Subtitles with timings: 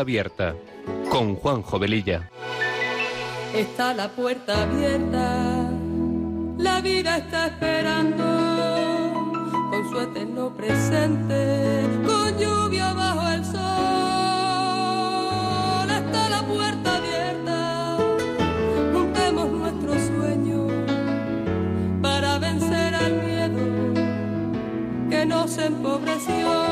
[0.00, 0.56] Abierta
[1.10, 2.30] con Juan Jovelilla.
[3.54, 5.70] Está la puerta abierta,
[6.56, 8.24] la vida está esperando
[9.70, 13.60] con su eterno presente, con lluvia bajo el sol.
[15.90, 17.98] Está la puerta abierta,
[18.94, 20.66] juntemos nuestro sueño
[22.00, 23.60] para vencer al miedo
[25.10, 26.69] que nos empobreció.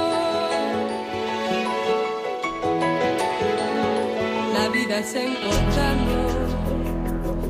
[5.08, 6.32] Es encontrarnos,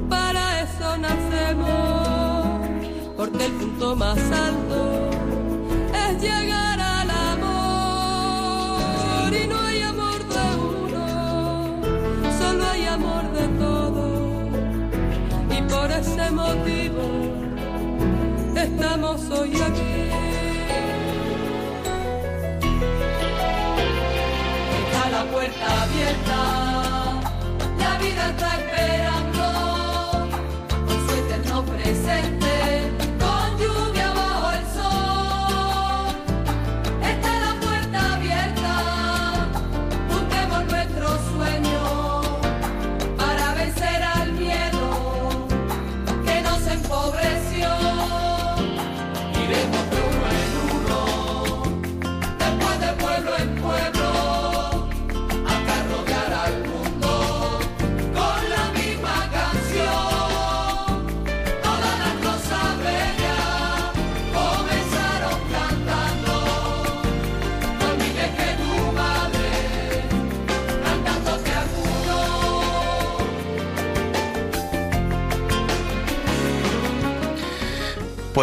[0.08, 2.60] para eso nacemos,
[3.16, 5.10] porque el punto más alto
[5.92, 7.42] es llegar al amor.
[9.34, 11.06] Y no hay amor de uno,
[12.38, 14.50] solo hay amor de todos.
[15.50, 17.02] Y por ese motivo
[18.54, 19.94] estamos hoy aquí.
[25.10, 26.27] La puerta abierta
[27.98, 28.77] vida está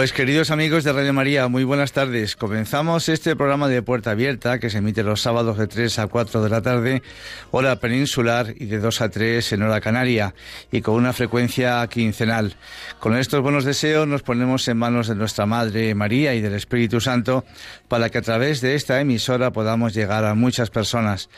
[0.06, 2.36] Pues queridos amigos de Radio María, muy buenas tardes.
[2.36, 6.44] Comenzamos este programa de Puerta Abierta que se emite los sábados de 3 a 4
[6.44, 7.02] de la tarde,
[7.50, 10.36] hora peninsular, y de 2 a 3 en hora canaria,
[10.72, 12.56] y con una frecuencia quincenal.
[13.00, 17.02] Con estos buenos deseos nos ponemos en manos de nuestra Madre María y del Espíritu
[17.02, 17.44] Santo
[17.88, 21.32] para que a través de esta emisora podamos llegar a muchas personas.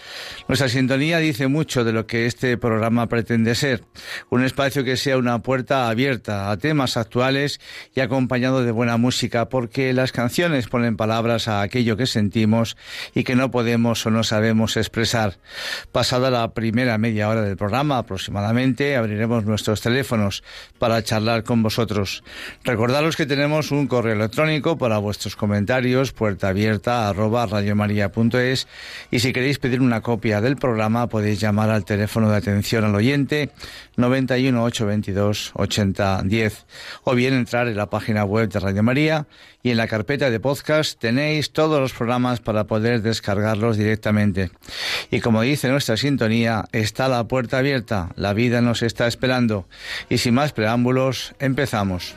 [0.49, 3.85] Nuestra sintonía dice mucho de lo que este programa pretende ser,
[4.29, 7.61] un espacio que sea una puerta abierta a temas actuales
[7.95, 8.01] y
[8.57, 12.77] acompañados de buena música porque las canciones ponen palabras a aquello que sentimos
[13.13, 15.37] y que no podemos o no sabemos expresar.
[15.91, 20.43] Pasada la primera media hora del programa aproximadamente, abriremos nuestros teléfonos
[20.79, 22.23] para charlar con vosotros.
[22.63, 26.53] Recordaros que tenemos un correo electrónico para vuestros comentarios, puerta
[29.11, 32.95] y si queréis pedir una copia del programa podéis llamar al teléfono de atención al
[32.95, 33.51] oyente
[33.95, 36.65] 91 822 8010
[37.03, 39.27] o bien entrar en la página web de Radio María
[39.63, 44.51] y en la carpeta de podcast tenéis todos los programas para poder descargarlos directamente.
[45.11, 49.67] Y como dice nuestra sintonía, está la puerta abierta, la vida nos está esperando.
[50.09, 52.15] Y sin más preámbulos, empezamos.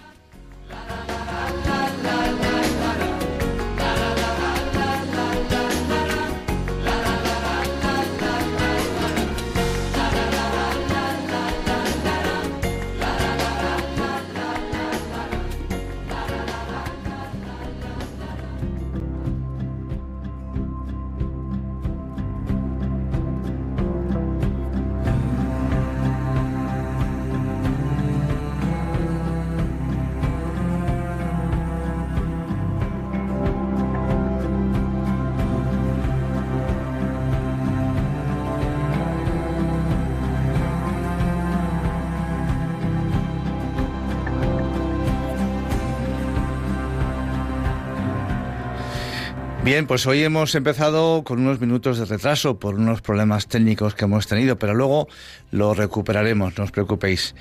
[49.81, 54.05] Bien, pues hoy hemos empezado con unos minutos de retraso por unos problemas técnicos que
[54.05, 55.09] hemos tenido, pero luego
[55.53, 57.35] lo recuperaremos, no os preocupéis.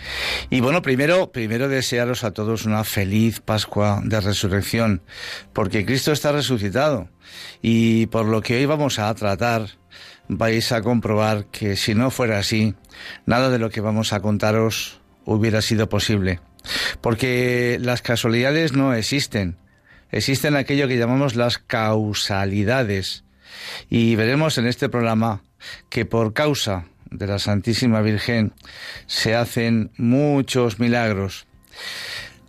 [0.50, 5.02] Y bueno, primero, primero desearos a todos una feliz Pascua de Resurrección,
[5.52, 7.10] porque Cristo está resucitado.
[7.62, 9.72] Y por lo que hoy vamos a tratar,
[10.30, 12.74] vais a comprobar que si no fuera así,
[13.26, 16.40] nada de lo que vamos a contaros hubiera sido posible.
[17.02, 19.58] Porque las casualidades no existen
[20.12, 23.24] existen aquello que llamamos las causalidades.
[23.90, 25.42] Y veremos en este programa
[25.90, 28.54] que por causa de la Santísima Virgen
[29.08, 31.48] se hacen muchos milagros.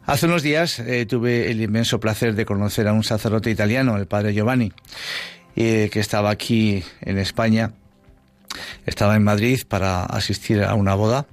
[0.07, 4.07] Hace unos días eh, tuve el inmenso placer de conocer a un sacerdote italiano, el
[4.07, 4.73] padre Giovanni,
[5.57, 7.73] eh, que estaba aquí en España.
[8.85, 11.27] Estaba en Madrid para asistir a una boda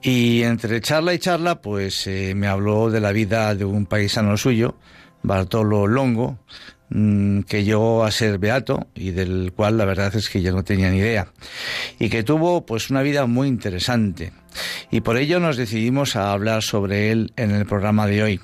[0.00, 4.36] y entre charla y charla pues eh, me habló de la vida de un paisano
[4.36, 4.76] suyo,
[5.22, 6.38] Bartolo Longo,
[6.90, 10.64] mm, que llegó a ser beato y del cual la verdad es que yo no
[10.64, 11.28] tenía ni idea.
[11.98, 14.32] Y que tuvo pues una vida muy interesante.
[14.90, 18.40] Y por ello nos decidimos a hablar sobre él en el programa de hoy.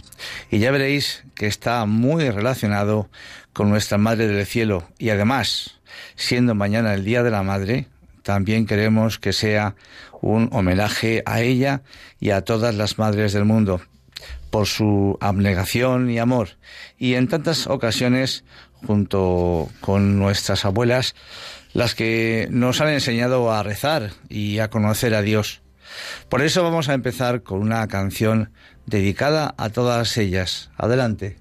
[0.51, 3.11] Y ya veréis que está muy relacionado
[3.53, 4.89] con nuestra Madre del Cielo.
[4.99, 5.79] Y además
[6.17, 7.87] siendo mañana el Día de la Madre
[8.23, 9.75] también queremos que sea
[10.21, 11.83] un homenaje a ella
[12.21, 13.81] y a todas las madres del mundo
[14.51, 16.59] por su abnegación y amor
[16.99, 18.45] y en tantas ocasiones
[18.87, 21.15] junto con nuestras abuelas
[21.73, 25.63] las que nos han enseñado a rezar y a conocer a Dios.
[26.29, 28.53] Por eso vamos a empezar con una canción
[28.87, 30.71] dedicada a todas ellas.
[30.77, 31.37] Adelante.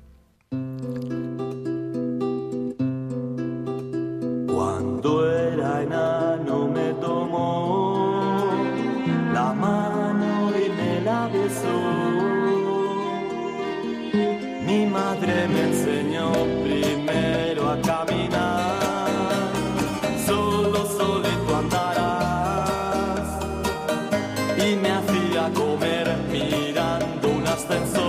[14.78, 16.32] Mi madre me enseñó
[16.64, 19.52] primero a caminar,
[20.24, 23.28] solo solito andarás.
[24.56, 28.07] Y me hacía comer mirando un ascensor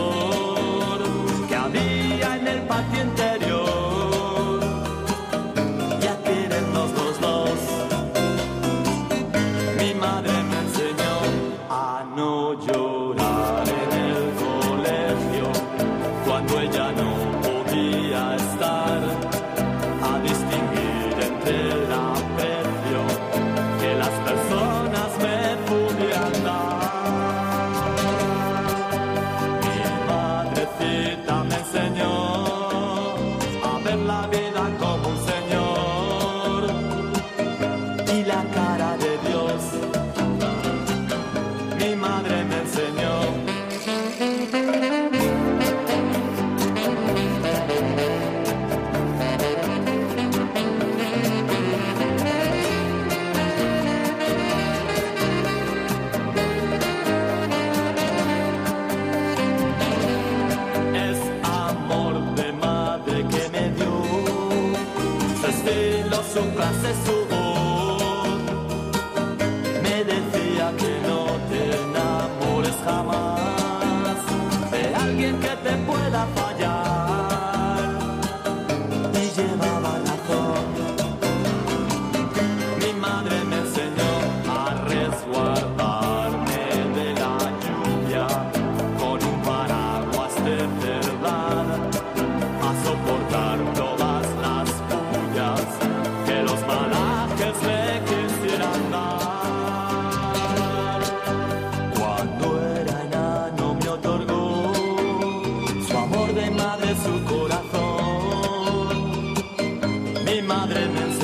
[110.29, 111.18] Mi madre me enseñó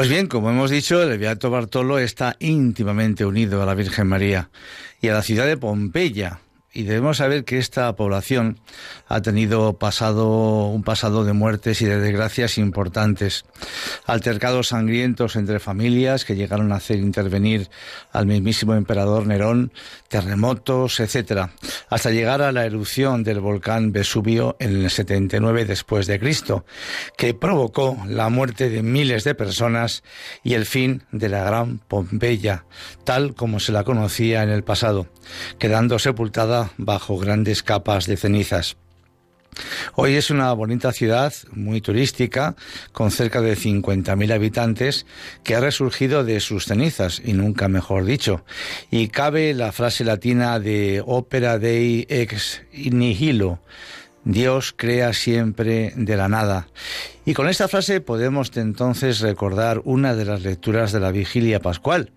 [0.00, 4.48] Pues bien, como hemos dicho, el Beato Bartolo está íntimamente unido a la Virgen María
[5.02, 6.40] y a la ciudad de Pompeya.
[6.72, 8.60] Y debemos saber que esta población
[9.08, 13.44] ha tenido pasado, un pasado de muertes y de desgracias importantes.
[14.06, 17.68] Altercados sangrientos entre familias que llegaron a hacer intervenir
[18.12, 19.72] al mismísimo emperador Nerón,
[20.06, 21.50] terremotos, etcétera,
[21.88, 26.64] hasta llegar a la erupción del volcán Vesubio en el 79 después de Cristo,
[27.16, 30.04] que provocó la muerte de miles de personas
[30.44, 32.64] y el fin de la gran Pompeya,
[33.02, 35.08] tal como se la conocía en el pasado,
[35.58, 38.76] quedando sepultada bajo grandes capas de cenizas.
[39.94, 42.54] Hoy es una bonita ciudad, muy turística,
[42.92, 45.06] con cerca de 50.000 habitantes,
[45.42, 48.44] que ha resurgido de sus cenizas, y nunca mejor dicho.
[48.90, 53.60] Y cabe la frase latina de opera dei ex nihilo,
[54.24, 56.68] Dios crea siempre de la nada.
[57.24, 62.12] Y con esta frase podemos entonces recordar una de las lecturas de la vigilia pascual,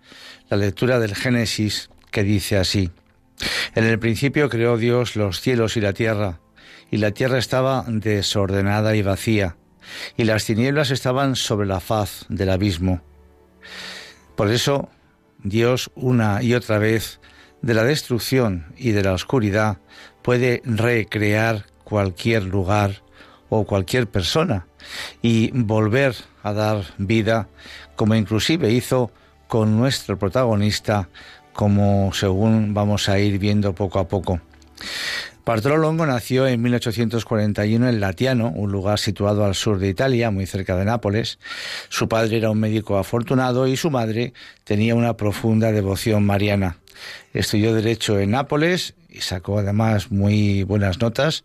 [0.49, 2.91] la lectura del Génesis, que dice así.
[3.75, 6.39] En el principio creó Dios los cielos y la tierra,
[6.91, 9.57] y la tierra estaba desordenada y vacía,
[10.17, 13.01] y las tinieblas estaban sobre la faz del abismo.
[14.35, 14.89] Por eso
[15.43, 17.19] Dios una y otra vez
[17.61, 19.77] de la destrucción y de la oscuridad
[20.21, 23.03] puede recrear cualquier lugar
[23.49, 24.67] o cualquier persona
[25.21, 27.47] y volver a dar vida
[27.95, 29.11] como inclusive hizo
[29.47, 31.09] con nuestro protagonista
[31.53, 34.39] como según vamos a ir viendo poco a poco.
[35.45, 40.45] Bartolo Longo nació en 1841 en Latiano, un lugar situado al sur de Italia, muy
[40.45, 41.37] cerca de Nápoles.
[41.89, 44.33] Su padre era un médico afortunado y su madre
[44.63, 46.77] tenía una profunda devoción mariana.
[47.33, 51.43] Estudió Derecho en Nápoles y sacó además muy buenas notas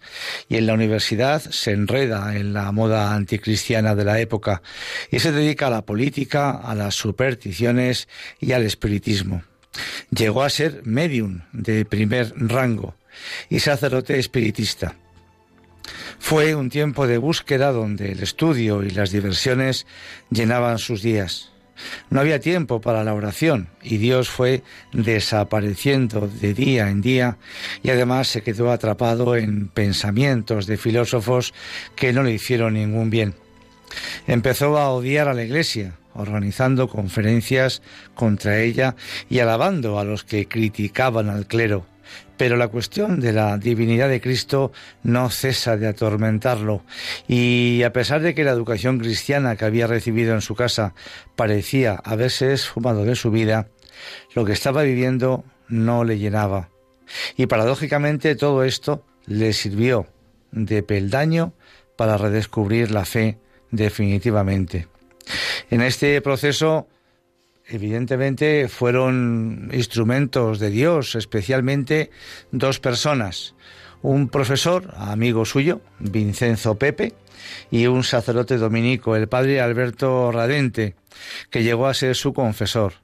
[0.48, 4.62] y en la universidad se enreda en la moda anticristiana de la época
[5.10, 8.06] y se dedica a la política, a las supersticiones
[8.38, 9.42] y al espiritismo.
[10.10, 12.94] Llegó a ser medium de primer rango
[13.48, 14.94] y sacerdote espiritista.
[16.18, 19.86] Fue un tiempo de búsqueda donde el estudio y las diversiones
[20.30, 21.50] llenaban sus días.
[22.10, 27.38] No había tiempo para la oración y Dios fue desapareciendo de día en día
[27.82, 31.54] y además se quedó atrapado en pensamientos de filósofos
[31.94, 33.34] que no le hicieron ningún bien.
[34.26, 37.82] Empezó a odiar a la Iglesia, organizando conferencias
[38.14, 38.96] contra ella
[39.28, 41.86] y alabando a los que criticaban al clero
[42.36, 44.72] pero la cuestión de la divinidad de Cristo
[45.02, 46.84] no cesa de atormentarlo
[47.26, 50.94] y a pesar de que la educación cristiana que había recibido en su casa
[51.36, 53.68] parecía haberse esfumado de su vida,
[54.34, 56.70] lo que estaba viviendo no le llenaba.
[57.36, 60.06] Y paradójicamente todo esto le sirvió
[60.52, 61.52] de peldaño
[61.96, 63.38] para redescubrir la fe
[63.70, 64.86] definitivamente.
[65.70, 66.88] En este proceso
[67.66, 72.10] evidentemente fueron instrumentos de Dios, especialmente
[72.50, 73.54] dos personas,
[74.00, 77.14] un profesor, amigo suyo, Vincenzo Pepe,
[77.70, 80.96] y un sacerdote dominico, el padre Alberto Radente,
[81.50, 82.94] que llegó a ser su confesor.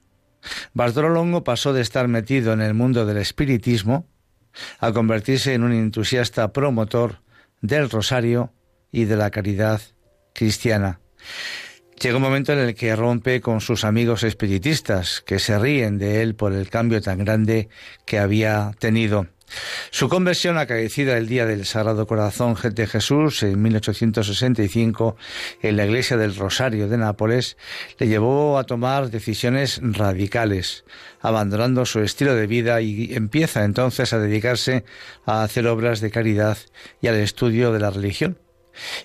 [0.73, 4.07] Bartolo Longo pasó de estar metido en el mundo del espiritismo
[4.79, 7.21] a convertirse en un entusiasta promotor
[7.61, 8.53] del rosario
[8.91, 9.81] y de la caridad
[10.33, 10.99] cristiana.
[12.01, 16.21] Llega un momento en el que rompe con sus amigos espiritistas, que se ríen de
[16.21, 17.69] él por el cambio tan grande
[18.05, 19.27] que había tenido.
[19.91, 25.15] Su conversión acaecida el día del Sagrado Corazón de Jesús en 1865
[25.61, 27.55] en la iglesia del Rosario de Nápoles
[27.97, 30.83] le llevó a tomar decisiones radicales,
[31.21, 34.83] abandonando su estilo de vida y empieza entonces a dedicarse
[35.25, 36.57] a hacer obras de caridad
[37.01, 38.37] y al estudio de la religión.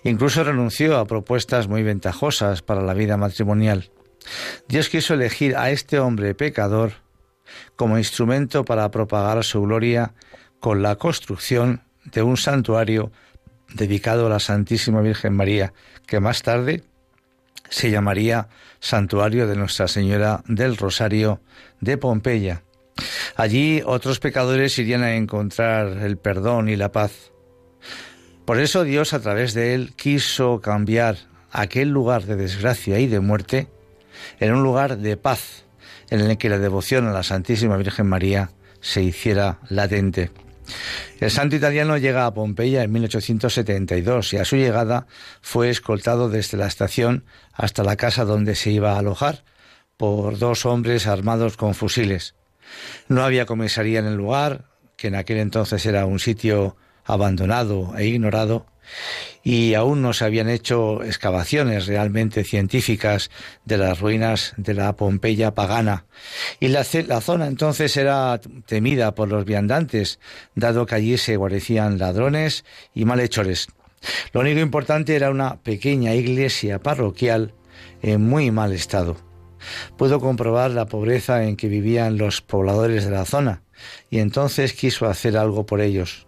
[0.05, 3.91] Incluso renunció a propuestas muy ventajosas para la vida matrimonial.
[4.69, 6.93] Dios quiso elegir a este hombre pecador
[7.77, 10.15] como instrumento para propagar su gloria
[10.61, 13.11] con la construcción de un santuario
[13.75, 15.73] dedicado a la Santísima Virgen María,
[16.07, 16.85] que más tarde
[17.69, 18.49] se llamaría
[18.81, 21.41] Santuario de Nuestra Señora del Rosario
[21.81, 22.63] de Pompeya.
[23.37, 27.33] Allí otros pecadores irían a encontrar el perdón y la paz.
[28.45, 31.17] Por eso Dios a través de él quiso cambiar
[31.53, 33.69] aquel lugar de desgracia y de muerte
[34.39, 35.65] en un lugar de paz,
[36.11, 40.31] en el que la devoción a la Santísima Virgen María se hiciera latente.
[41.19, 45.07] El santo italiano llega a Pompeya en 1872 y a su llegada
[45.41, 49.45] fue escoltado desde la estación hasta la casa donde se iba a alojar
[49.97, 52.35] por dos hombres armados con fusiles.
[53.09, 54.65] No había comisaría en el lugar,
[54.97, 56.77] que en aquel entonces era un sitio
[57.13, 58.67] abandonado e ignorado,
[59.43, 63.31] y aún no se habían hecho excavaciones realmente científicas
[63.65, 66.07] de las ruinas de la Pompeya pagana.
[66.59, 70.19] Y la, la, zona entonces era temida por los viandantes,
[70.55, 72.65] dado que allí se guarecían ladrones
[72.95, 73.69] y malhechores.
[74.33, 77.55] Lo único importante era una pequeña iglesia parroquial
[78.03, 79.17] en muy mal estado.
[79.97, 83.63] Pudo comprobar la pobreza en que vivían los pobladores de la zona,
[84.09, 86.27] y entonces quiso hacer algo por ellos.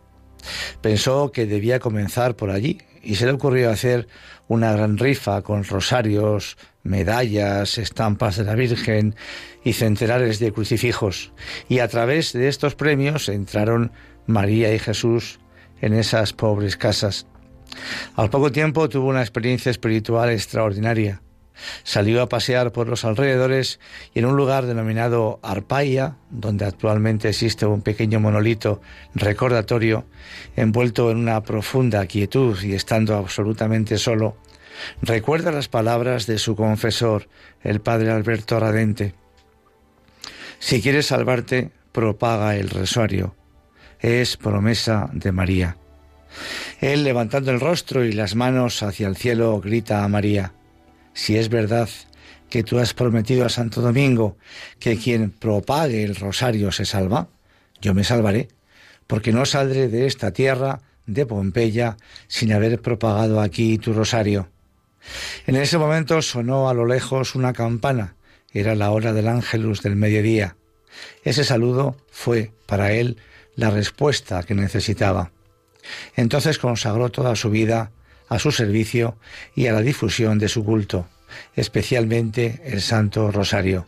[0.80, 4.08] Pensó que debía comenzar por allí y se le ocurrió hacer
[4.48, 9.14] una gran rifa con rosarios, medallas, estampas de la Virgen
[9.64, 11.32] y centenares de crucifijos.
[11.68, 13.92] Y a través de estos premios entraron
[14.26, 15.40] María y Jesús
[15.80, 17.26] en esas pobres casas.
[18.16, 21.22] Al poco tiempo tuvo una experiencia espiritual extraordinaria.
[21.82, 23.80] Salió a pasear por los alrededores
[24.14, 28.80] y en un lugar denominado Arpaia, donde actualmente existe un pequeño monolito
[29.14, 30.06] recordatorio,
[30.56, 34.36] envuelto en una profunda quietud y estando absolutamente solo,
[35.02, 37.28] recuerda las palabras de su confesor,
[37.62, 39.14] el padre Alberto Radente.
[40.58, 43.34] Si quieres salvarte, propaga el rosario.
[44.00, 45.76] Es promesa de María.
[46.80, 50.52] Él, levantando el rostro y las manos hacia el cielo, grita a María,
[51.14, 51.88] si es verdad
[52.48, 54.36] que tú has prometido a Santo Domingo
[54.78, 57.28] que quien propague el rosario se salva,
[57.80, 58.48] yo me salvaré,
[59.06, 61.96] porque no saldré de esta tierra de Pompeya
[62.28, 64.48] sin haber propagado aquí tu rosario.
[65.46, 68.14] En ese momento sonó a lo lejos una campana,
[68.52, 70.56] era la hora del ángelus del mediodía.
[71.24, 73.16] Ese saludo fue para él
[73.56, 75.32] la respuesta que necesitaba.
[76.16, 77.90] Entonces consagró toda su vida
[78.32, 79.18] a su servicio
[79.54, 81.06] y a la difusión de su culto,
[81.54, 83.86] especialmente el Santo Rosario.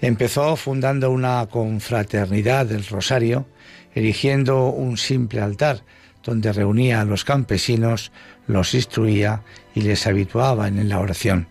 [0.00, 3.46] Empezó fundando una confraternidad del Rosario,
[3.94, 5.82] erigiendo un simple altar
[6.24, 8.10] donde reunía a los campesinos,
[8.46, 9.42] los instruía
[9.74, 11.46] y les habituaba en la oración.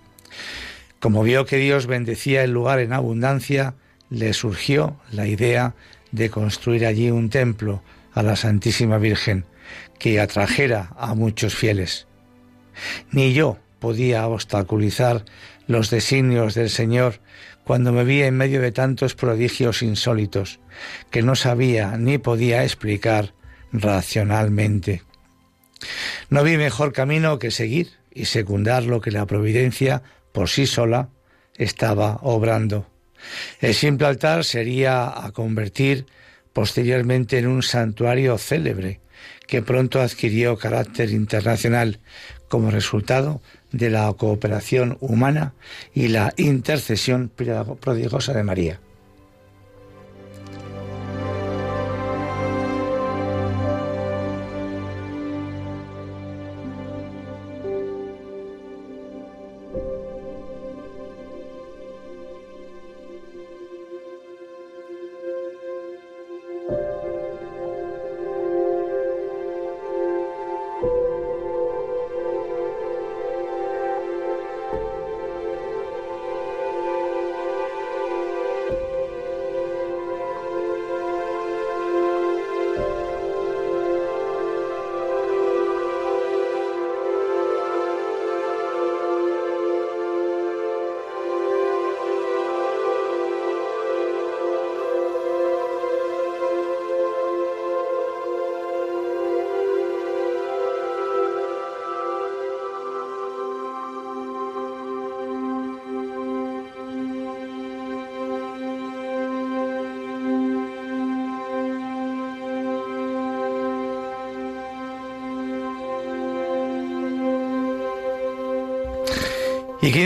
[0.99, 3.75] Como vio que Dios bendecía el lugar en abundancia,
[4.09, 5.75] le surgió la idea
[6.11, 7.83] de construir allí un templo
[8.13, 9.45] a la Santísima Virgen
[9.99, 12.07] que atrajera a muchos fieles.
[13.11, 15.25] Ni yo podía obstaculizar
[15.67, 17.19] los designios del Señor
[17.63, 20.59] cuando me vi en medio de tantos prodigios insólitos
[21.11, 23.33] que no sabía ni podía explicar
[23.71, 25.03] racionalmente.
[26.29, 30.01] No vi mejor camino que seguir y secundar lo que la providencia
[30.31, 31.09] por sí sola
[31.55, 32.87] estaba obrando.
[33.59, 36.05] El simple altar sería a convertir
[36.53, 39.01] posteriormente en un santuario célebre
[39.47, 41.99] que pronto adquirió carácter internacional
[42.49, 45.53] como resultado de la cooperación humana
[45.93, 47.31] y la intercesión
[47.79, 48.79] prodigiosa de María.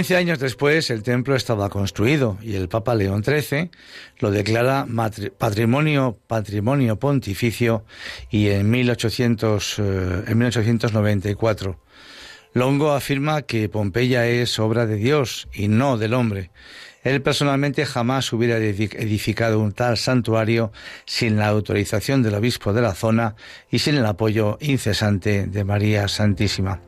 [0.01, 3.69] 15 años después el templo estaba construido y el Papa León XIII
[4.17, 4.87] lo declara
[5.37, 7.85] patrimonio, patrimonio pontificio
[8.31, 11.79] y en, 1800, eh, en 1894.
[12.53, 16.49] Longo afirma que Pompeya es obra de Dios y no del hombre
[17.03, 20.71] él personalmente jamás hubiera edificado un tal santuario
[21.05, 23.35] sin la autorización del obispo de la zona
[23.69, 26.79] y sin el apoyo incesante de María Santísima.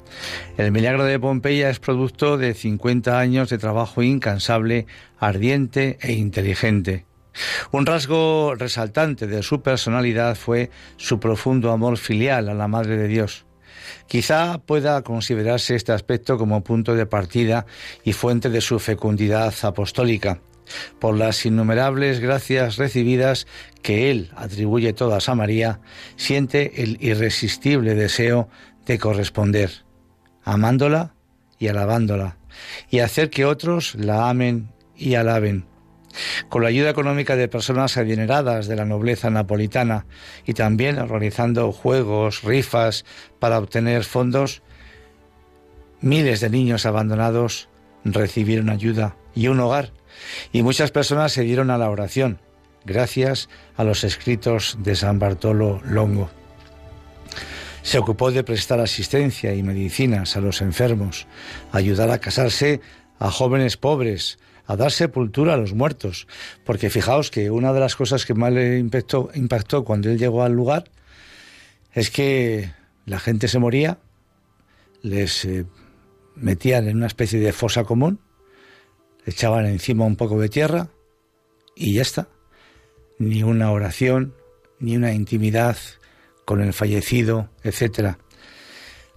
[0.58, 4.86] El milagro de Pompeya es producto de 50 años de trabajo incansable,
[5.20, 7.06] ardiente e inteligente.
[7.72, 13.08] Un rasgo resaltante de su personalidad fue su profundo amor filial a la Madre de
[13.08, 13.46] Dios.
[14.08, 17.66] Quizá pueda considerarse este aspecto como punto de partida
[18.04, 20.42] y fuente de su fecundidad apostólica,
[21.00, 23.48] por las innumerables gracias recibidas
[23.82, 25.82] que él atribuye todas a María,
[26.16, 28.50] siente el irresistible deseo
[28.86, 29.84] de corresponder,
[30.44, 31.16] amándola
[31.60, 32.38] y alabándola,
[32.90, 35.73] y hacer que otros la amen y alaben
[36.50, 40.06] con la ayuda económica de personas adineradas de la nobleza napolitana
[40.46, 43.06] y también organizando juegos, rifas
[43.40, 44.62] para obtener fondos,
[46.02, 47.70] miles de niños abandonados
[48.06, 49.92] recibieron ayuda y un hogar,
[50.52, 52.40] y muchas personas se dieron a la oración,
[52.86, 56.30] gracias a los escritos de San Bartolo Longo.
[57.82, 61.28] Se ocupó de prestar asistencia y medicinas a los enfermos,
[61.72, 62.80] ayudar a casarse
[63.20, 66.28] a jóvenes pobres, a dar sepultura a los muertos.
[66.66, 70.44] Porque fijaos que una de las cosas que más le impactó, impactó cuando él llegó
[70.44, 70.86] al lugar
[71.94, 72.72] es que
[73.06, 74.00] la gente se moría,
[75.02, 75.66] les eh,
[76.36, 78.20] metían en una especie de fosa común,
[79.26, 80.90] echaban encima un poco de tierra
[81.76, 82.28] y ya está.
[83.20, 84.34] Ni una oración,
[84.80, 85.78] ni una intimidad
[86.46, 88.18] con el fallecido, etcétera.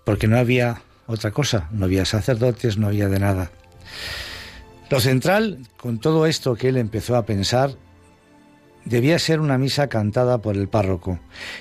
[0.05, 3.51] Porque no había otra cosa, no había sacerdotes, no había de nada.
[4.89, 7.73] Lo central, con todo esto que él empezó a pensar,
[8.85, 11.19] debía ser una misa cantada por el párroco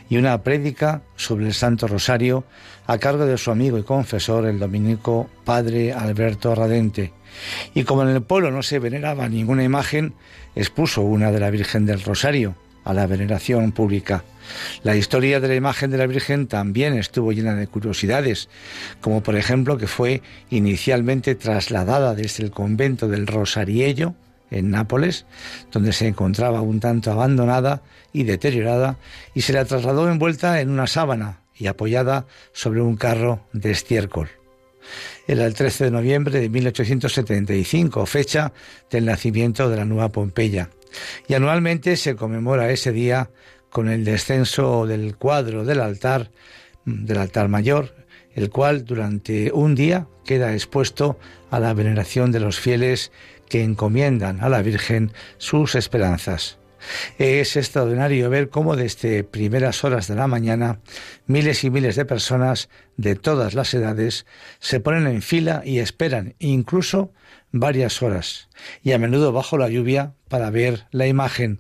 [0.10, 2.44] y una prédica sobre el Santo Rosario
[2.86, 7.14] a cargo de su amigo y confesor, el dominico padre Alberto Radente.
[7.74, 10.14] Y como en el pueblo no se veneraba ninguna imagen,
[10.56, 14.24] expuso una de la Virgen del Rosario a la veneración pública.
[14.84, 18.50] La historia de la imagen de la Virgen también estuvo llena de curiosidades,
[19.02, 24.16] como por ejemplo que fue inicialmente trasladada desde el convento del Rosariello,
[24.52, 25.26] en Nápoles,
[25.72, 27.82] donde se encontraba un tanto abandonada
[28.14, 28.98] y deteriorada,
[29.34, 34.30] y se la trasladó envuelta en una sábana y apoyada sobre un carro de estiércol.
[35.28, 38.54] Era el 13 de noviembre de 1875, fecha
[38.92, 40.70] del nacimiento de la nueva Pompeya,
[41.28, 43.30] y anualmente se conmemora ese día
[43.76, 46.32] con el descenso del cuadro del altar,
[46.86, 47.94] del altar mayor,
[48.34, 51.20] el cual durante un día queda expuesto
[51.52, 53.12] a la veneración de los fieles
[53.50, 56.58] que encomiendan a la Virgen sus esperanzas.
[57.18, 60.80] Es extraordinario ver cómo desde primeras horas de la mañana
[61.28, 64.26] miles y miles de personas de todas las edades
[64.60, 67.12] se ponen en fila y esperan incluso
[67.52, 68.48] varias horas,
[68.84, 71.60] y a menudo bajo la lluvia para ver la imagen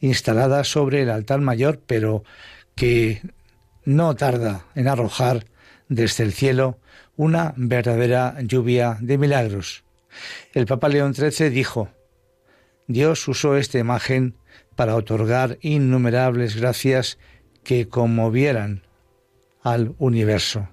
[0.00, 2.24] instalada sobre el altar mayor, pero
[2.74, 3.22] que
[3.84, 5.46] no tarda en arrojar
[5.88, 6.78] desde el cielo
[7.16, 9.84] una verdadera lluvia de milagros.
[10.52, 11.88] El Papa León XIII dijo,
[12.86, 14.36] Dios usó esta imagen
[14.74, 17.18] para otorgar innumerables gracias
[17.64, 18.82] que conmovieran
[19.62, 20.68] al universo.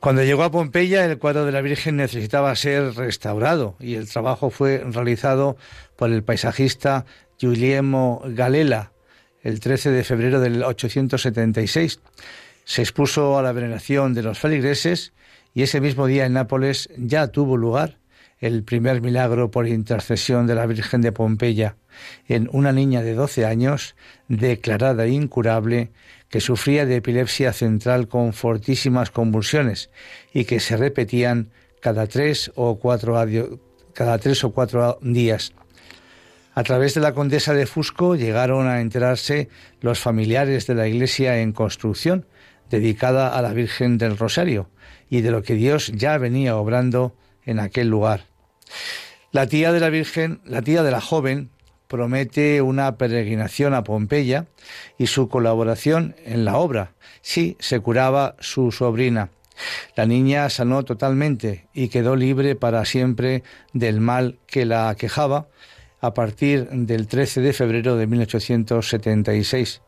[0.00, 4.48] Cuando llegó a Pompeya, el cuadro de la Virgen necesitaba ser restaurado y el trabajo
[4.48, 5.58] fue realizado
[5.96, 7.04] por el paisajista
[7.40, 8.92] Guglielmo Galela
[9.42, 12.00] el 13 de febrero del 876
[12.64, 15.12] se expuso a la veneración de los feligreses
[15.54, 17.98] y ese mismo día en Nápoles ya tuvo lugar
[18.38, 21.76] el primer milagro por intercesión de la Virgen de Pompeya
[22.28, 23.96] en una niña de 12 años
[24.28, 25.90] declarada incurable
[26.28, 29.90] que sufría de epilepsia central con fortísimas convulsiones
[30.32, 31.50] y que se repetían
[31.80, 33.18] cada tres o cuatro,
[33.94, 35.52] cada tres o cuatro días.
[36.54, 39.48] A través de la condesa de Fusco llegaron a enterarse
[39.80, 42.26] los familiares de la iglesia en construcción
[42.70, 44.68] dedicada a la Virgen del Rosario
[45.08, 48.24] y de lo que Dios ya venía obrando en aquel lugar.
[49.32, 51.50] La tía de la Virgen, la tía de la joven,
[51.86, 54.46] promete una peregrinación a Pompeya
[54.98, 59.30] y su colaboración en la obra si se curaba su sobrina.
[59.96, 65.48] La niña sanó totalmente y quedó libre para siempre del mal que la aquejaba
[66.00, 69.82] a partir del 13 de febrero de 1876.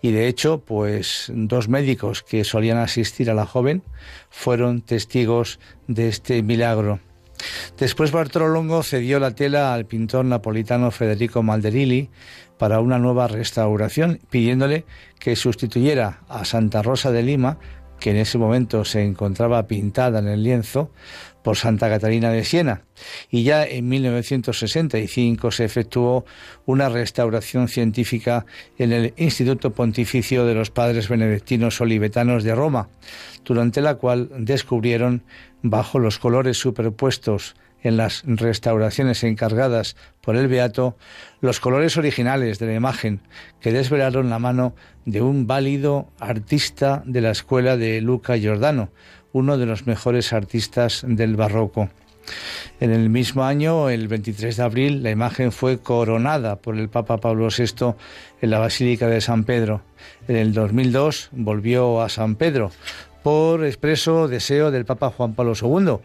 [0.00, 3.82] Y de hecho, pues dos médicos que solían asistir a la joven
[4.30, 7.00] fueron testigos de este milagro.
[7.78, 12.10] Después Bartolo Longo cedió la tela al pintor napolitano Federico Malderilli
[12.58, 14.84] para una nueva restauración, pidiéndole
[15.18, 17.58] que sustituyera a Santa Rosa de Lima,
[17.98, 20.90] que en ese momento se encontraba pintada en el lienzo,
[21.42, 22.82] por Santa Catalina de Siena.
[23.30, 26.24] Y ya en 1965 se efectuó
[26.66, 28.46] una restauración científica
[28.78, 32.88] en el Instituto Pontificio de los Padres Benedictinos Olivetanos de Roma,
[33.44, 35.22] durante la cual descubrieron,
[35.62, 40.96] bajo los colores superpuestos en las restauraciones encargadas por el Beato,
[41.40, 43.20] los colores originales de la imagen
[43.60, 44.74] que desvelaron la mano
[45.06, 48.90] de un válido artista de la escuela de Luca Giordano,
[49.32, 51.88] uno de los mejores artistas del barroco.
[52.80, 57.18] En el mismo año, el 23 de abril, la imagen fue coronada por el Papa
[57.18, 57.94] Pablo VI
[58.40, 59.82] en la Basílica de San Pedro.
[60.28, 62.70] En el 2002 volvió a San Pedro
[63.22, 65.98] por expreso deseo del Papa Juan Pablo II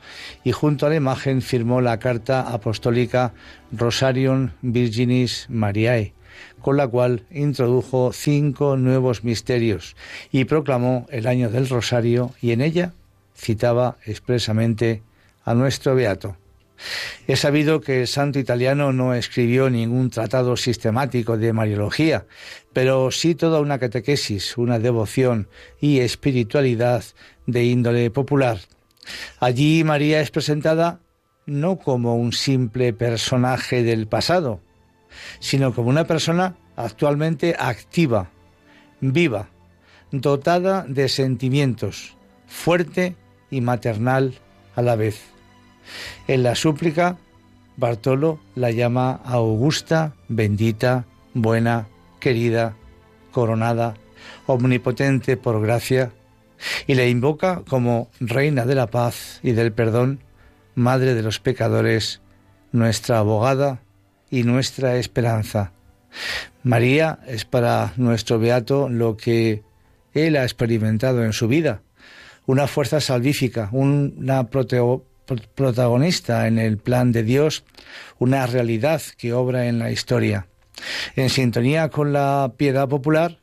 [0.43, 3.33] y junto a la imagen firmó la carta apostólica
[3.71, 6.13] Rosarium Virginis Mariae,
[6.61, 9.95] con la cual introdujo cinco nuevos misterios
[10.31, 12.93] y proclamó el año del Rosario y en ella
[13.36, 15.04] citaba expresamente
[15.43, 16.38] a nuestro beato.
[17.28, 22.26] He sabido que el santo italiano no escribió ningún tratado sistemático de Mariología,
[22.74, 25.48] pero sí toda una catequesis, una devoción
[25.80, 27.04] y espiritualidad
[27.48, 28.60] de índole popular.
[29.39, 31.00] Allí María es presentada
[31.45, 34.62] no como un simple personaje del pasado,
[35.39, 38.32] sino como una persona actualmente activa,
[39.00, 39.50] viva,
[40.12, 42.17] dotada de sentimientos,
[42.48, 43.15] fuerte
[43.55, 44.33] y maternal
[44.75, 45.21] a la vez.
[46.27, 47.17] En la súplica,
[47.77, 51.87] Bartolo la llama augusta, bendita, buena,
[52.19, 52.75] querida,
[53.31, 53.95] coronada,
[54.45, 56.11] omnipotente por gracia,
[56.87, 60.19] y la invoca como Reina de la paz y del perdón,
[60.73, 62.21] Madre de los pecadores,
[62.71, 63.79] nuestra abogada
[64.29, 65.71] y nuestra esperanza.
[66.63, 69.63] María es para nuestro beato lo que
[70.13, 71.81] él ha experimentado en su vida,
[72.45, 74.47] una fuerza salvífica, una
[75.55, 77.63] protagonista en el plan de Dios,
[78.19, 80.47] una realidad que obra en la historia.
[81.15, 83.39] En sintonía con la piedad popular,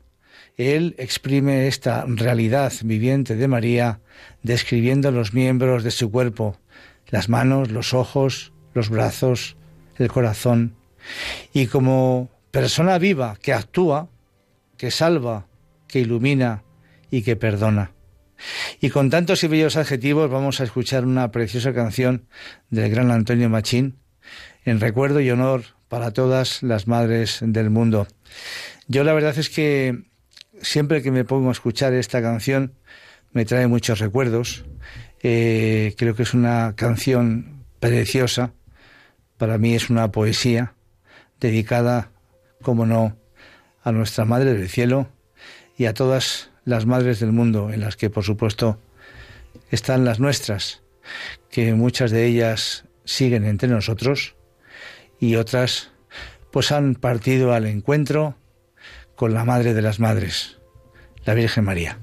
[0.56, 4.00] él exprime esta realidad viviente de María,
[4.42, 6.56] describiendo los miembros de su cuerpo,
[7.08, 9.56] las manos, los ojos, los brazos,
[9.98, 10.74] el corazón
[11.52, 14.08] y como persona viva que actúa,
[14.76, 15.46] que salva,
[15.88, 16.62] que ilumina
[17.10, 17.92] y que perdona.
[18.80, 22.26] Y con tantos y bellos adjetivos vamos a escuchar una preciosa canción
[22.70, 23.98] del gran Antonio Machín
[24.64, 28.06] en recuerdo y honor para todas las madres del mundo.
[28.88, 30.04] Yo la verdad es que
[30.60, 32.74] siempre que me pongo a escuchar esta canción
[33.32, 34.64] me trae muchos recuerdos.
[35.22, 38.52] Eh, creo que es una canción preciosa.
[39.36, 40.74] Para mí es una poesía
[41.40, 42.10] dedicada,
[42.62, 43.16] como no,
[43.82, 45.08] a nuestra Madre del Cielo
[45.76, 48.78] y a todas las madres del mundo, en las que por supuesto
[49.70, 50.82] están las nuestras,
[51.50, 54.34] que muchas de ellas siguen entre nosotros
[55.18, 55.90] y otras
[56.50, 58.36] pues han partido al encuentro
[59.16, 60.58] con la Madre de las Madres,
[61.24, 61.98] la Virgen María.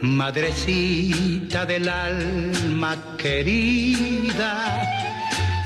[0.00, 4.80] Madrecita del alma querida,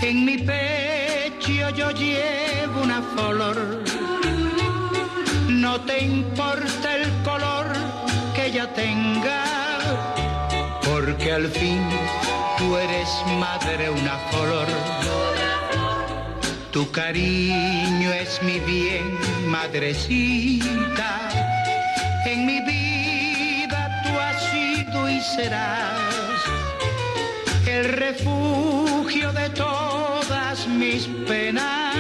[0.01, 3.85] en mi pecho yo llevo una flor.
[5.49, 7.67] No te importa el color
[8.35, 9.45] que ella tenga,
[10.83, 11.83] porque al fin
[12.57, 14.67] tú eres madre una flor.
[16.71, 21.29] Tu cariño es mi bien, madrecita,
[22.25, 22.82] en mi vida
[25.23, 26.43] serás
[27.67, 31.95] el refugio de todas mis penas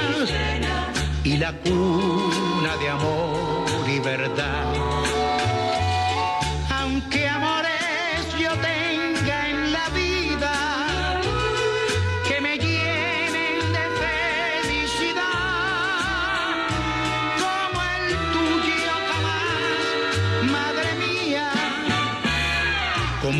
[1.22, 5.21] y la cuna de amor y verdad.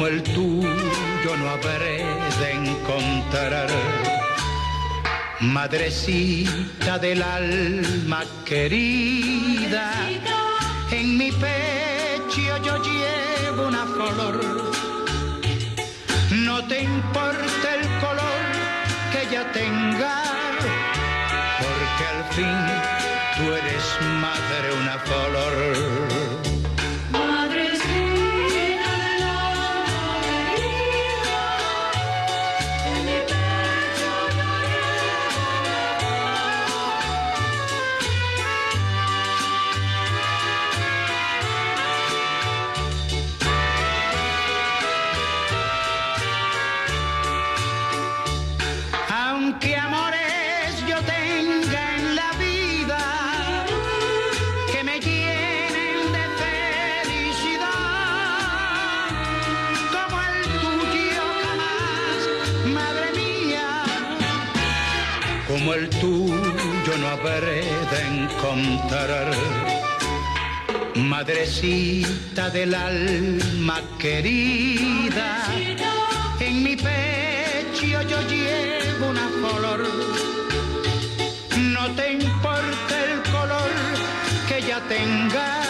[0.02, 2.04] Como el tuyo no habré
[2.40, 3.68] de encontrar.
[5.40, 9.92] Madrecita del alma querida,
[10.90, 14.40] en mi pecho yo llevo una flor.
[16.30, 18.42] No te importa el color
[19.12, 20.22] que ella tenga,
[21.62, 22.58] porque al fin
[23.36, 23.84] tú eres
[24.20, 26.31] madre una flor.
[68.32, 69.30] Encontrar.
[70.94, 75.46] Madrecita del alma querida,
[76.40, 79.88] en mi pecho yo llevo una flor.
[81.56, 83.70] No te importa el color
[84.48, 85.62] que ella tenga,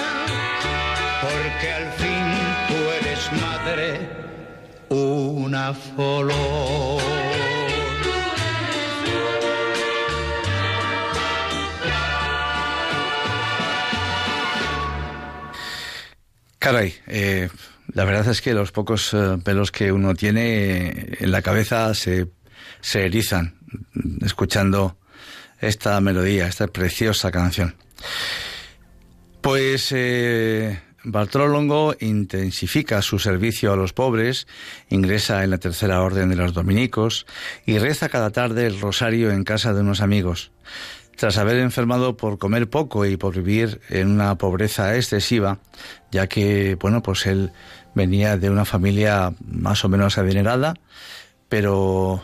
[1.23, 2.27] porque al fin
[2.69, 4.09] tú eres madre,
[4.89, 6.92] una flor.
[16.63, 17.49] Caray, eh,
[17.93, 21.93] la verdad es que los pocos eh, pelos que uno tiene eh, en la cabeza
[21.93, 22.29] se,
[22.81, 23.57] se erizan
[24.25, 24.97] escuchando
[25.61, 27.75] esta melodía, esta preciosa canción.
[29.41, 34.47] Pues eh, Bartolo Longo intensifica su servicio a los pobres,
[34.89, 37.27] ingresa en la tercera orden de los dominicos
[37.67, 40.53] y reza cada tarde el rosario en casa de unos amigos.
[41.17, 45.59] Tras haber enfermado por comer poco y por vivir en una pobreza excesiva,
[46.11, 47.53] ya que, bueno, pues él
[47.95, 50.75] venía de una familia más o menos adinerada,
[51.49, 52.23] pero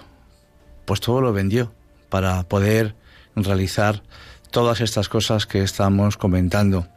[0.84, 1.72] pues todo lo vendió
[2.08, 2.94] para poder
[3.36, 4.02] realizar
[4.50, 6.88] todas estas cosas que estamos comentando.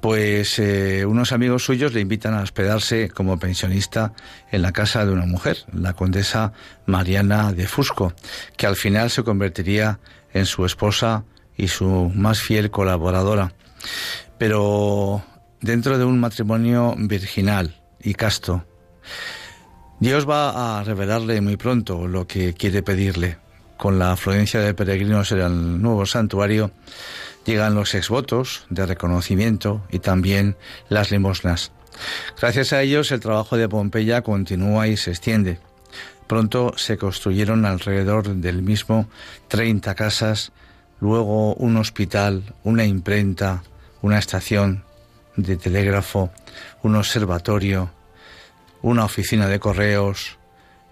[0.00, 4.12] Pues eh, unos amigos suyos le invitan a hospedarse como pensionista
[4.52, 6.52] en la casa de una mujer, la condesa
[6.86, 8.14] Mariana de Fusco,
[8.56, 9.98] que al final se convertiría
[10.32, 11.24] en su esposa
[11.56, 13.52] y su más fiel colaboradora.
[14.38, 15.24] Pero
[15.60, 18.64] dentro de un matrimonio virginal y casto,
[19.98, 23.38] Dios va a revelarle muy pronto lo que quiere pedirle.
[23.78, 26.72] con la afluencia de peregrinos en el nuevo santuario,
[27.48, 30.56] llegan los exvotos de reconocimiento y también
[30.90, 31.72] las limosnas.
[32.38, 35.58] Gracias a ellos el trabajo de Pompeya continúa y se extiende.
[36.26, 39.08] Pronto se construyeron alrededor del mismo
[39.48, 40.52] 30 casas,
[41.00, 43.62] luego un hospital, una imprenta,
[44.02, 44.84] una estación
[45.36, 46.30] de telégrafo,
[46.82, 47.90] un observatorio,
[48.82, 50.36] una oficina de correos,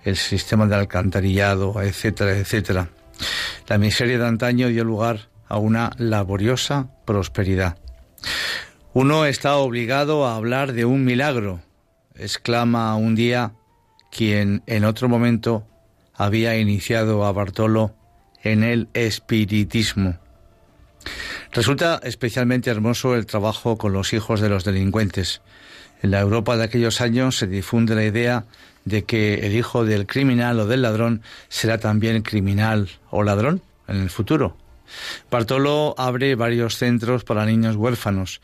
[0.04, 2.88] el sistema de alcantarillado, etcétera, etcétera.
[3.68, 7.78] La miseria de antaño dio lugar a una laboriosa prosperidad.
[8.92, 11.60] Uno está obligado a hablar de un milagro,
[12.14, 13.52] exclama un día
[14.10, 15.66] quien en otro momento
[16.14, 17.94] había iniciado a Bartolo
[18.42, 20.16] en el espiritismo.
[21.52, 25.42] Resulta especialmente hermoso el trabajo con los hijos de los delincuentes.
[26.02, 28.44] En la Europa de aquellos años se difunde la idea
[28.84, 33.96] de que el hijo del criminal o del ladrón será también criminal o ladrón en
[33.96, 34.56] el futuro.
[35.30, 38.40] Bartolo abre varios centros para niños huérfanos,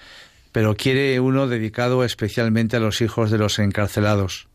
[0.53, 4.49] pero quiere uno dedicado especialmente a los hijos de los encarcelados.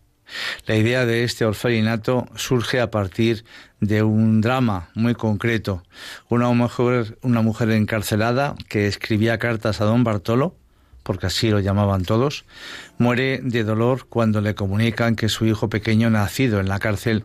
[0.65, 3.45] La idea de este orfelinato surge a partir
[3.79, 5.83] de un drama muy concreto.
[6.29, 10.55] Una mujer, una mujer encarcelada que escribía cartas a don Bartolo,
[11.03, 12.43] porque así lo llamaban todos,
[12.97, 17.23] muere de dolor cuando le comunican que su hijo pequeño nacido en la cárcel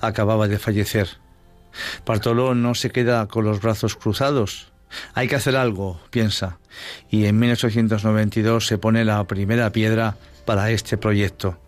[0.00, 1.23] acababa de fallecer.
[2.06, 4.72] Bartolo no se queda con los brazos cruzados.
[5.14, 6.58] Hay que hacer algo, piensa,
[7.10, 11.58] y en 1892 se pone la primera piedra para este proyecto.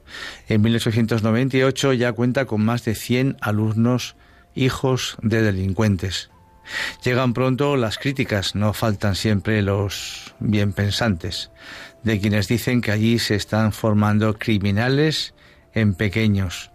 [0.48, 4.16] En 1898 ya cuenta con más de 100 alumnos
[4.54, 6.30] hijos de delincuentes.
[7.04, 11.50] Llegan pronto las críticas, no faltan siempre los bien pensantes,
[12.02, 15.34] de quienes dicen que allí se están formando criminales
[15.74, 16.70] en pequeños.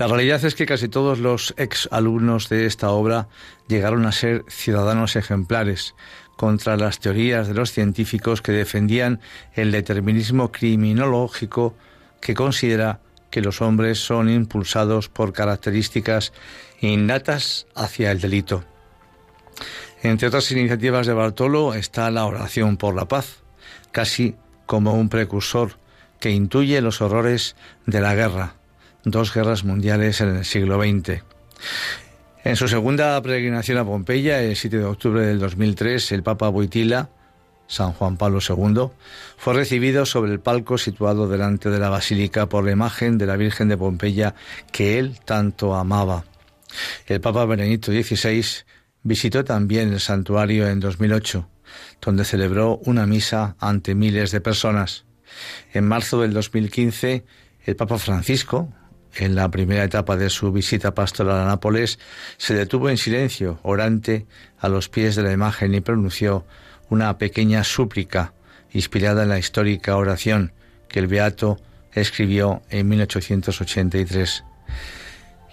[0.00, 3.28] La realidad es que casi todos los ex alumnos de esta obra
[3.68, 5.94] llegaron a ser ciudadanos ejemplares
[6.38, 9.20] contra las teorías de los científicos que defendían
[9.52, 11.74] el determinismo criminológico
[12.22, 16.32] que considera que los hombres son impulsados por características
[16.80, 18.64] innatas hacia el delito.
[20.02, 23.42] Entre otras iniciativas de Bartolo está la oración por la paz,
[23.92, 24.34] casi
[24.64, 25.76] como un precursor
[26.20, 28.54] que intuye los horrores de la guerra,
[29.04, 31.22] dos guerras mundiales en el siglo XX.
[32.44, 37.10] En su segunda peregrinación a Pompeya, el 7 de octubre del 2003, el Papa Boitila
[37.70, 38.90] San Juan Pablo II,
[39.36, 43.36] fue recibido sobre el palco situado delante de la basílica por la imagen de la
[43.36, 44.34] Virgen de Pompeya
[44.72, 46.24] que él tanto amaba.
[47.06, 48.44] El Papa Benedicto XVI
[49.04, 51.48] visitó también el santuario en 2008,
[52.02, 55.04] donde celebró una misa ante miles de personas.
[55.72, 57.24] En marzo del 2015,
[57.64, 58.72] el Papa Francisco,
[59.16, 61.98] en la primera etapa de su visita pastoral a Nápoles,
[62.36, 64.26] se detuvo en silencio, orante,
[64.58, 66.44] a los pies de la imagen y pronunció
[66.88, 68.32] una pequeña súplica
[68.72, 70.52] inspirada en la histórica oración
[70.88, 71.58] que el Beato
[71.92, 74.44] escribió en 1883.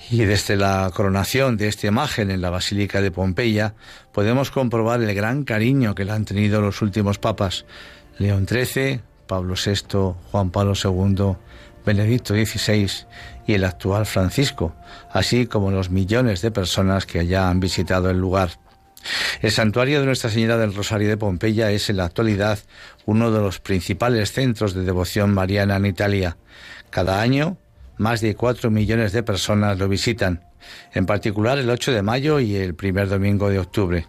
[0.10, 3.76] Y desde la coronación de esta imagen en la Basílica de Pompeya
[4.14, 7.66] podemos comprobar el gran cariño que le han tenido los últimos papas,
[8.18, 11.36] León XIII, Pablo VI, Juan Pablo II,
[11.86, 12.90] Benedicto XVI
[13.48, 14.76] y el actual Francisco,
[15.12, 18.52] así como los millones de personas que allá han visitado el lugar.
[19.42, 22.60] El santuario de Nuestra Señora del Rosario de Pompeya es en la actualidad
[23.06, 26.38] uno de los principales centros de devoción mariana en Italia.
[26.90, 27.58] Cada año,
[27.98, 30.44] más de cuatro millones de personas lo visitan,
[30.94, 34.08] en particular el 8 de mayo y el primer domingo de octubre.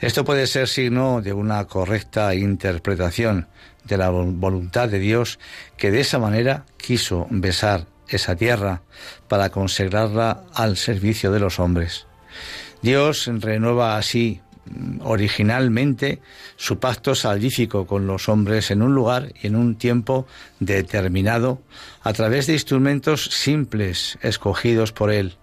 [0.00, 3.48] Esto puede ser signo de una correcta interpretación
[3.84, 5.38] de la voluntad de Dios
[5.78, 8.82] que de esa manera quiso besar esa tierra
[9.28, 12.06] para consagrarla al servicio de los hombres.
[12.82, 16.20] Dios renueva así mm, originalmente
[16.56, 20.26] su pacto salvífico con los hombres en un lugar y en un tiempo
[20.60, 21.62] determinado
[22.02, 25.36] a través de instrumentos simples escogidos por él.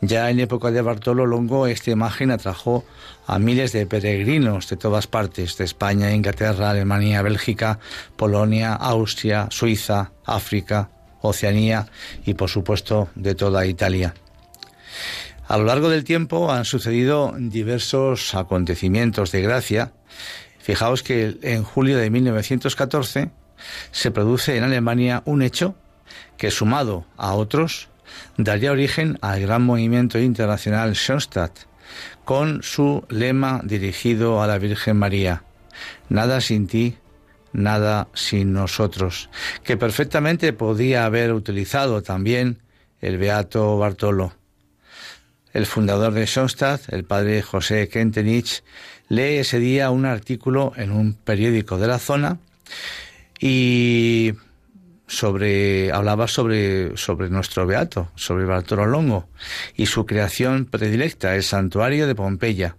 [0.00, 2.84] Ya en época de Bartolo Longo esta imagen atrajo
[3.26, 7.78] a miles de peregrinos de todas partes, de España, Inglaterra, Alemania, Bélgica,
[8.16, 10.90] Polonia, Austria, Suiza, África,
[11.20, 11.86] Oceanía
[12.24, 14.14] y por supuesto de toda Italia.
[15.46, 19.92] A lo largo del tiempo han sucedido diversos acontecimientos de gracia.
[20.58, 23.30] Fijaos que en julio de 1914
[23.90, 25.74] se produce en Alemania un hecho
[26.36, 27.88] que sumado a otros
[28.36, 31.60] daría origen al gran movimiento internacional Schoenstatt
[32.24, 35.44] con su lema dirigido a la Virgen María,
[36.10, 36.98] nada sin ti,
[37.58, 39.30] nada sin nosotros,
[39.64, 42.58] que perfectamente podía haber utilizado también
[43.00, 44.32] el Beato Bartolo.
[45.52, 48.62] el fundador de Schoenstatt, el padre José Kentenich,
[49.08, 52.38] lee ese día un artículo en un periódico de la zona
[53.40, 54.34] y
[55.06, 59.28] sobre hablaba sobre sobre nuestro beato, sobre Bartolo Longo
[59.74, 62.76] y su creación predilecta, el santuario de Pompeya.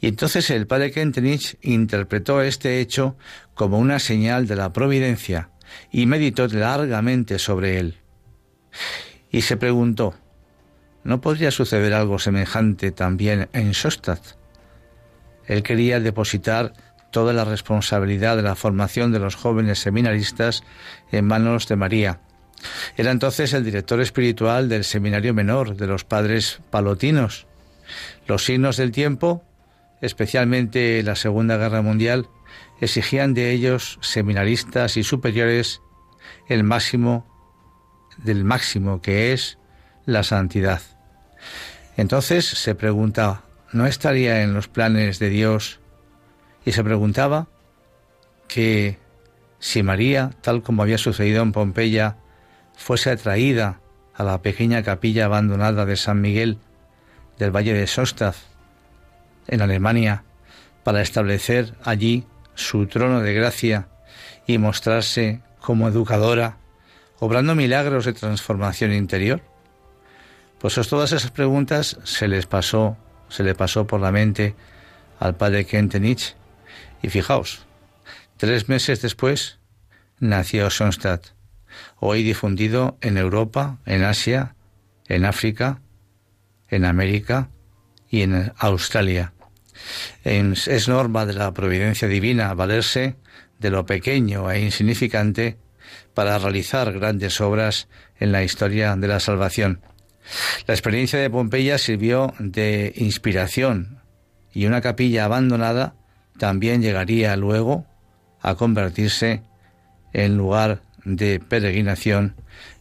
[0.00, 3.16] Y entonces el padre Kentenich interpretó este hecho
[3.60, 5.50] como una señal de la providencia
[5.92, 7.98] y meditó largamente sobre él.
[9.30, 10.14] Y se preguntó,
[11.04, 14.18] ¿no podría suceder algo semejante también en Sostad?
[15.44, 16.72] Él quería depositar
[17.12, 20.62] toda la responsabilidad de la formación de los jóvenes seminaristas
[21.12, 22.20] en manos de María.
[22.96, 27.46] Era entonces el director espiritual del seminario menor de los padres palotinos.
[28.26, 29.44] Los signos del tiempo,
[30.00, 32.26] especialmente la Segunda Guerra Mundial,
[32.80, 35.82] exigían de ellos, seminaristas y superiores,
[36.48, 37.26] el máximo
[38.18, 39.58] del máximo que es
[40.04, 40.82] la santidad.
[41.96, 45.80] Entonces se pregunta, ¿no estaría en los planes de Dios?
[46.64, 47.48] Y se preguntaba
[48.48, 48.98] que
[49.58, 52.16] si María, tal como había sucedido en Pompeya,
[52.76, 53.80] fuese atraída
[54.14, 56.58] a la pequeña capilla abandonada de San Miguel
[57.38, 58.36] del Valle de Sostaz,
[59.46, 60.24] en Alemania,
[60.84, 62.26] para establecer allí
[62.60, 63.88] su trono de gracia
[64.46, 66.56] y mostrarse como educadora,
[67.18, 69.42] obrando milagros de transformación interior?
[70.58, 72.96] Pues todas esas preguntas se les pasó,
[73.28, 74.54] se le pasó por la mente
[75.18, 76.36] al padre Kentenich.
[77.02, 77.64] Y fijaos,
[78.36, 79.58] tres meses después
[80.18, 81.28] nació Sonstadt,
[81.98, 84.54] hoy difundido en Europa, en Asia,
[85.08, 85.80] en África,
[86.68, 87.48] en América
[88.10, 89.32] y en Australia.
[90.24, 93.16] Es norma de la providencia divina valerse
[93.58, 95.58] de lo pequeño e insignificante
[96.14, 99.80] para realizar grandes obras en la historia de la salvación.
[100.66, 104.00] La experiencia de Pompeya sirvió de inspiración
[104.52, 105.94] y una capilla abandonada
[106.38, 107.86] también llegaría luego
[108.40, 109.42] a convertirse
[110.12, 112.34] en lugar de peregrinación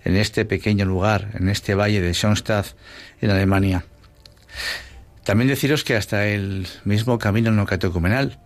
[0.03, 2.67] en este pequeño lugar, en este valle de Schoenstatt,
[3.21, 3.85] en Alemania.
[5.29, 8.39] También deciros que hasta el mismo camino no catecumenal,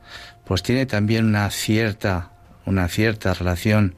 [0.43, 2.33] pues tiene también una cierta,
[2.65, 3.95] una cierta relación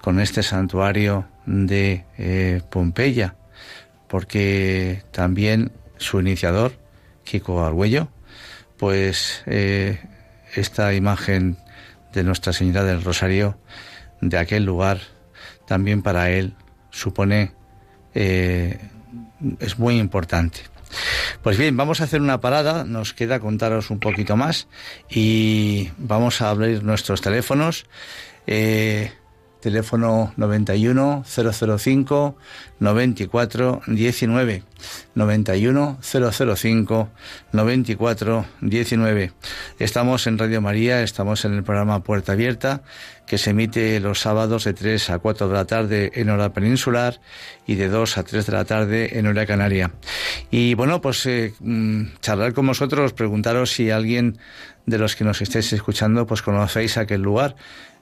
[0.00, 3.36] con este santuario de eh, Pompeya,
[4.08, 6.72] porque también su iniciador,
[7.24, 8.08] Kiko Arguello,
[8.78, 10.00] pues eh,
[10.54, 11.58] esta imagen
[12.14, 13.58] de Nuestra Señora del Rosario
[14.22, 15.00] de aquel lugar
[15.66, 16.54] también para él
[16.88, 17.52] supone
[18.14, 18.78] eh,
[19.60, 20.71] es muy importante.
[21.42, 24.68] Pues bien, vamos a hacer una parada, nos queda contaros un poquito más
[25.08, 27.86] y vamos a abrir nuestros teléfonos.
[28.46, 29.12] Eh,
[29.62, 32.36] teléfono 91 005
[32.80, 34.62] 94 19
[35.14, 37.08] 91 005
[37.52, 39.32] 94 19
[39.78, 42.82] estamos en Radio María estamos en el programa Puerta Abierta
[43.26, 47.20] que se emite los sábados de 3 a 4 de la tarde en hora peninsular
[47.66, 49.92] y de 2 a 3 de la tarde en hora canaria.
[50.50, 54.38] Y bueno pues eh, mm, charlar con vosotros preguntaros si alguien
[54.86, 57.54] de los que nos estéis escuchando pues conocéis aquel lugar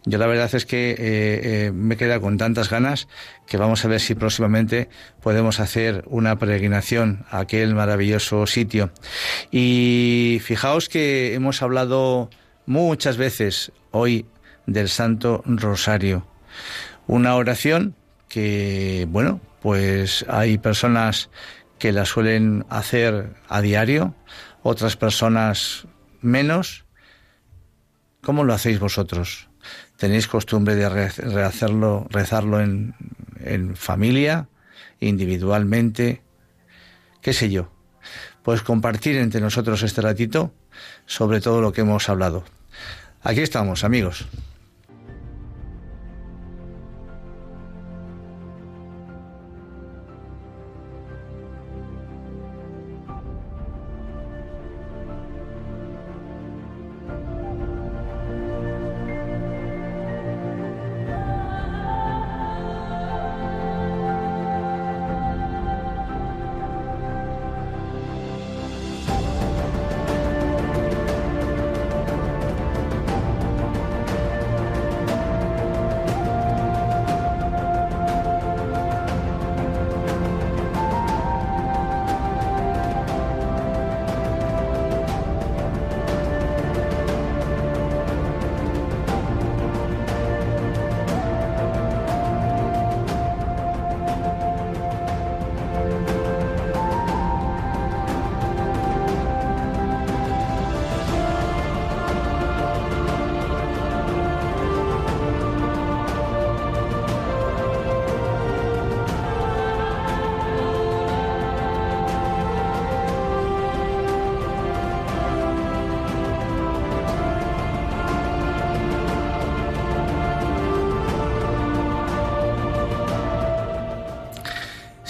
[0.07, 3.07] yo la verdad es que eh, eh, me queda con tantas ganas
[3.47, 4.89] que vamos a ver si próximamente
[5.23, 8.93] podemos hacer una peregrinación a aquel maravilloso sitio.
[9.51, 12.31] Y fijaos que hemos hablado
[12.65, 14.25] muchas veces hoy
[14.67, 16.27] del Santo Rosario.
[17.07, 17.95] Una oración
[18.29, 21.29] que, bueno, pues hay personas
[21.79, 24.15] que la suelen hacer a diario,
[24.63, 25.87] otras personas
[26.23, 26.87] menos.
[28.23, 29.50] ¿Cómo lo hacéis vosotros?
[30.01, 32.95] Tenéis costumbre de rehacerlo, rezarlo en,
[33.45, 34.49] en familia,
[34.99, 36.23] individualmente,
[37.21, 37.71] qué sé yo.
[38.43, 40.55] Pues compartir entre nosotros este ratito
[41.05, 42.45] sobre todo lo que hemos hablado.
[43.23, 44.27] Aquí estamos, amigos.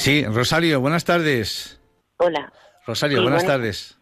[0.00, 1.78] Sí, Rosario, buenas tardes.
[2.16, 2.50] Hola,
[2.86, 3.98] Rosario, Sí, buenas buenas- tardes.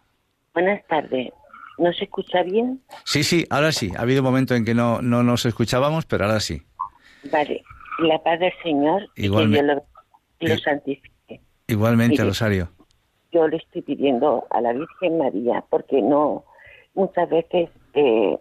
[0.55, 1.33] buenas tardes.
[1.79, 2.81] ¿No se escucha bien?
[3.05, 3.91] Sí, sí, ahora sí.
[3.97, 6.63] Ha habido un momento en que no, no nos escuchábamos, pero ahora sí.
[7.33, 7.63] Vale.
[7.99, 9.77] La paz del Señor y Igualme- que Dios
[10.41, 11.41] lo, lo santifique.
[11.67, 12.25] Igualmente, Mire.
[12.27, 12.69] Rosario.
[13.33, 16.45] Yo le estoy pidiendo a la Virgen María, porque no,
[16.95, 18.39] muchas veces, eh,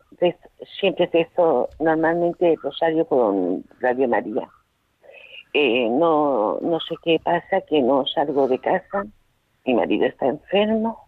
[0.80, 4.48] siempre rezo normalmente rosario con Radio María.
[5.90, 9.06] No, no sé qué pasa, que no salgo de casa,
[9.66, 11.08] mi marido está enfermo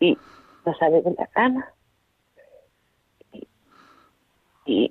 [0.00, 0.18] y
[0.64, 1.72] no sale de la cama.
[3.32, 3.46] Y,
[4.64, 4.90] y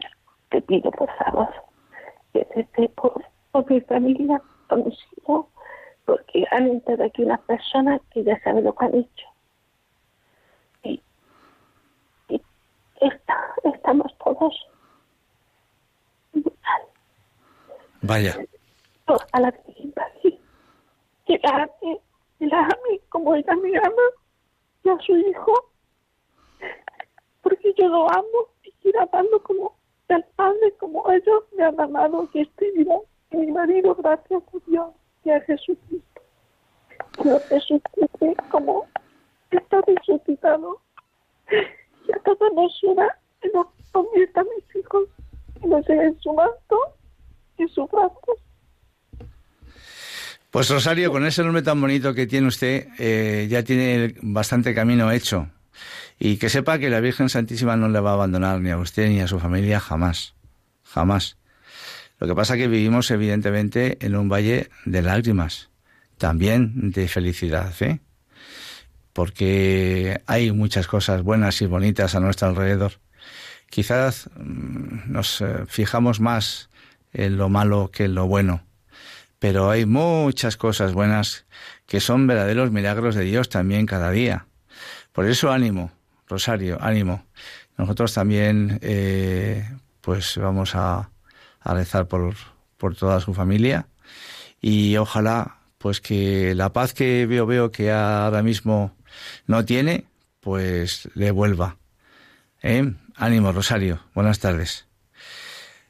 [0.49, 1.49] te pido, por favor,
[2.33, 5.47] que esté por, por mi familia, por mis hijos,
[6.05, 9.27] porque han entrado aquí unas personas que ya saben lo que han hecho.
[10.83, 11.01] Y,
[12.29, 12.41] y
[13.01, 14.67] está- estamos todos.
[18.01, 18.37] Vaya.
[19.31, 20.39] A la Virgen María,
[21.25, 21.99] que la ame,
[22.37, 24.03] que la ame como ella me ama
[24.83, 25.53] y a su hijo,
[27.41, 29.75] porque yo lo amo y quiero amarlo como
[30.09, 32.95] el Padre, como ellos me han amado y estoy viva.
[33.31, 34.89] Y mi marido, gracias a Dios
[35.23, 36.21] y a Jesucristo.
[37.23, 38.87] Dios resucite como
[39.51, 40.81] está resucitado
[41.51, 45.07] y a todos nos una y nos convierta a mis hijos
[45.63, 46.77] y nos lleve en su manto
[47.57, 48.35] y su brazo.
[50.51, 55.11] Pues Rosario, con ese nombre tan bonito que tiene usted, eh, ya tiene bastante camino
[55.11, 55.47] hecho.
[56.17, 59.09] Y que sepa que la Virgen Santísima no le va a abandonar ni a usted
[59.09, 60.33] ni a su familia jamás.
[60.83, 61.37] Jamás.
[62.17, 65.69] Lo que pasa es que vivimos evidentemente en un valle de lágrimas,
[66.17, 67.99] también de felicidad, ¿eh?
[69.13, 72.93] Porque hay muchas cosas buenas y bonitas a nuestro alrededor.
[73.69, 76.71] Quizás mm, nos eh, fijamos más
[77.13, 78.67] en lo malo que en lo bueno
[79.39, 81.45] pero hay muchas cosas buenas
[81.85, 84.45] que son verdaderos milagros de Dios también cada día.
[85.13, 85.91] Por eso ánimo,
[86.27, 87.25] Rosario, ánimo.
[87.77, 89.67] Nosotros también, eh,
[90.01, 91.09] pues vamos a,
[91.63, 92.35] rezar por,
[92.77, 93.87] por toda su familia
[94.61, 98.95] y ojalá, pues que la paz que veo veo que ahora mismo
[99.45, 100.05] no tiene,
[100.39, 101.77] pues le vuelva.
[102.61, 102.93] ¿Eh?
[103.15, 104.01] Ánimo, Rosario.
[104.13, 104.88] Buenas tardes.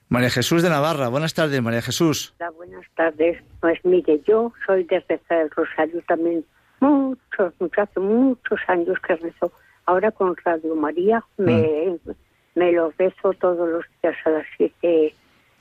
[0.09, 1.07] María Jesús de Navarra.
[1.09, 2.33] Buenas tardes, María Jesús.
[2.39, 3.41] Hola, buenas tardes.
[3.61, 6.43] Pues mire, yo soy de rezar el rosario también
[6.79, 9.51] muchos, muchos, hace muchos años que rezo.
[9.85, 11.97] Ahora con Radio María me,
[12.55, 15.13] me lo rezo todos los días a las siete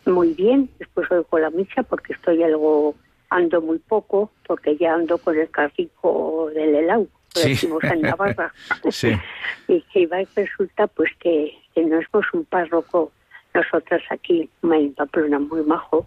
[0.07, 0.71] muy bien.
[0.79, 2.95] Después oigo la misa porque estoy algo,
[3.29, 7.51] ando muy poco, porque ya ando con el carrico del helado, lo Sí.
[7.51, 8.53] decimos en Navarra.
[8.91, 9.13] Sí.
[9.69, 13.13] y que iba y resulta pues que, que no somos un párroco
[13.55, 16.07] nosotras aquí en Pamplona muy majo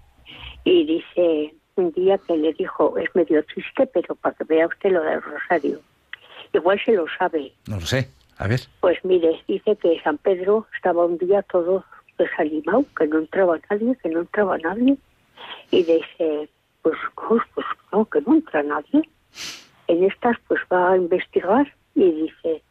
[0.63, 4.91] y dice un día que le dijo es medio triste pero para que vea usted
[4.91, 5.79] lo del rosario
[6.53, 8.09] igual se lo sabe No lo sé.
[8.37, 8.61] A ver.
[8.79, 11.83] pues mire dice que San Pedro estaba un día todo
[12.17, 14.97] desanimado que no entraba nadie que no entraba nadie
[15.71, 16.49] y dice
[16.81, 19.01] pues, pues, pues no que no entra nadie
[19.87, 22.61] en estas pues va a investigar y dice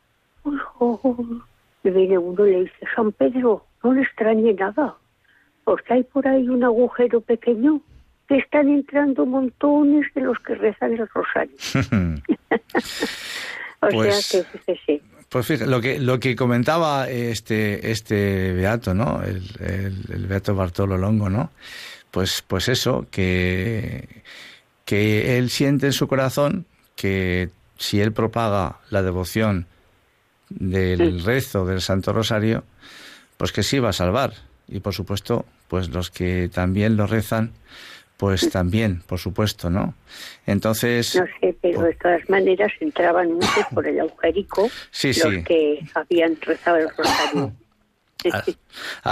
[0.44, 1.49] "Uy, oh, oh".
[1.84, 4.96] Y viene uno y le dice San Pedro no le extrañe nada
[5.64, 7.80] porque hay por ahí un agujero pequeño
[8.28, 11.56] que están entrando montones de los que rezan el rosario
[13.80, 18.94] o Pues- sea que fíjese Pues fíjate, lo que, lo que comentaba este, este beato,
[18.94, 19.22] ¿no?
[19.22, 21.50] El, el- el beato Bartolo Longo, ¿no?
[22.10, 24.08] Pues, pues eso, que,
[24.84, 26.66] que él siente en su corazón
[26.96, 29.66] que si él propaga la devoción
[30.50, 32.64] del rezo del Santo Rosario,
[33.36, 34.34] pues que sí va a salvar.
[34.68, 37.52] Y por supuesto, pues los que también lo rezan,
[38.16, 39.94] pues también, por supuesto, ¿no?
[40.46, 45.42] Entonces, no sé pero de todas maneras entraban muchos por el agujerico Sí, los sí.
[45.44, 47.52] que habían rezado el rosario
[48.30, 48.44] a-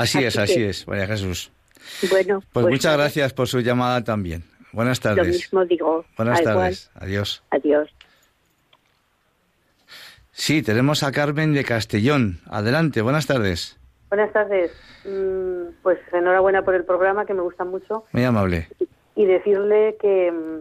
[0.01, 1.51] así es, Así es, María Jesús.
[2.11, 4.45] bueno Pues, muchas nada, gracias por su llamada también.
[4.73, 5.29] Buenas lo tardes.
[5.37, 6.57] mismo digo Buenas Ah, igual.
[6.57, 6.91] tardes.
[6.95, 7.43] Adiós.
[7.51, 7.89] adiós
[10.41, 12.39] Sí, tenemos a Carmen de Castellón.
[12.49, 13.77] Adelante, buenas tardes.
[14.09, 14.71] Buenas tardes.
[15.05, 18.05] Mm, Pues enhorabuena por el programa, que me gusta mucho.
[18.13, 18.69] Muy amable.
[19.17, 20.61] Y decirle que, mm,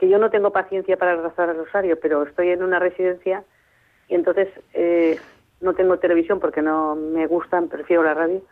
[0.00, 3.44] que yo no tengo paciencia para rezar el rosario, pero estoy en una residencia
[4.08, 5.18] y entonces eh,
[5.60, 8.42] no tengo televisión porque no me gustan, prefiero la radio.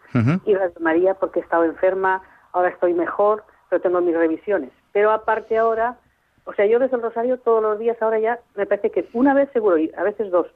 [0.46, 4.70] Y Radio María porque he estado enferma, ahora estoy mejor, pero tengo mis revisiones.
[4.92, 5.96] Pero aparte ahora,
[6.44, 9.34] o sea, yo rezo el rosario todos los días, ahora ya me parece que una
[9.34, 10.46] vez seguro, y a veces dos.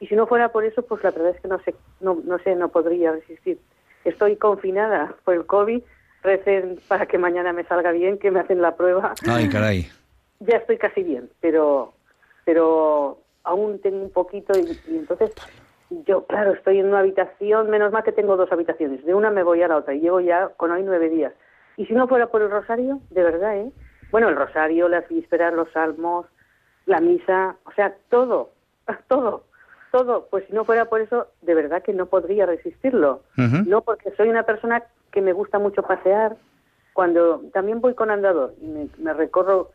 [0.00, 2.38] Y si no fuera por eso, pues la verdad es que no sé, no, no
[2.38, 3.58] sé, no podría resistir.
[4.04, 5.82] Estoy confinada por el COVID,
[6.22, 9.14] recen para que mañana me salga bien, que me hacen la prueba.
[9.28, 9.88] Ay, caray.
[10.40, 11.94] ya estoy casi bien, pero,
[12.44, 15.32] pero aún tengo un poquito y, y entonces
[15.90, 19.42] yo, claro, estoy en una habitación, menos mal que tengo dos habitaciones, de una me
[19.42, 21.32] voy a la otra y llevo ya con hoy nueve días.
[21.76, 23.72] Y si no fuera por el rosario, de verdad, ¿eh?
[24.10, 26.26] Bueno, el rosario, las vísperas, los salmos,
[26.86, 28.50] la misa, o sea, todo,
[29.08, 29.44] todo,
[29.92, 30.26] todo.
[30.30, 33.22] Pues si no fuera por eso, de verdad que no podría resistirlo.
[33.36, 36.36] No, porque soy una persona que me gusta mucho pasear.
[36.92, 39.70] Cuando también voy con andador y me, me recorro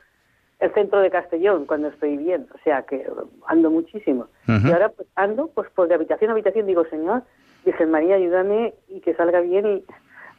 [0.64, 3.06] el centro de Castellón cuando estoy bien, o sea que
[3.48, 4.28] ando muchísimo.
[4.48, 7.24] Y ahora pues ando pues por de habitación a habitación digo, Señor,
[7.66, 9.86] Virgen María, ayúdame y que salga bien y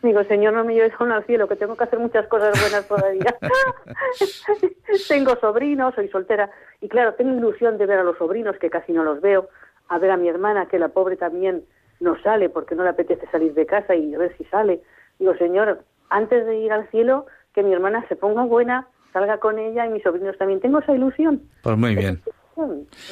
[0.09, 2.87] digo, Señor, no me lleves aún al cielo, que tengo que hacer muchas cosas buenas
[2.87, 3.37] todavía.
[5.09, 6.51] tengo sobrinos, soy soltera
[6.81, 9.49] y claro, tengo ilusión de ver a los sobrinos que casi no los veo,
[9.89, 11.65] a ver a mi hermana que la pobre también
[12.01, 14.83] no sale porque no le apetece salir de casa y a ver si sale.
[15.19, 19.59] Digo, Señor, antes de ir al cielo, que mi hermana se ponga buena, salga con
[19.59, 20.61] ella y mis sobrinos también.
[20.61, 21.43] Tengo esa ilusión.
[21.63, 22.21] Pues muy bien.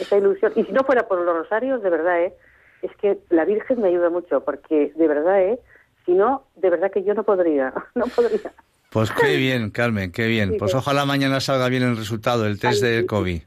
[0.01, 0.53] Esa ilusión.
[0.57, 2.35] Y si no fuera por los rosarios, de verdad, ¿eh?
[2.83, 5.61] es que la Virgen me ayuda mucho, porque de verdad, ¿eh?
[6.07, 8.53] Si no, de verdad que yo no podría, no podría.
[8.91, 10.51] Pues qué bien, Carmen, qué bien.
[10.53, 10.77] Sí, Pues sí.
[10.77, 13.41] ojalá mañana salga bien el resultado, el test Ay, del COVID.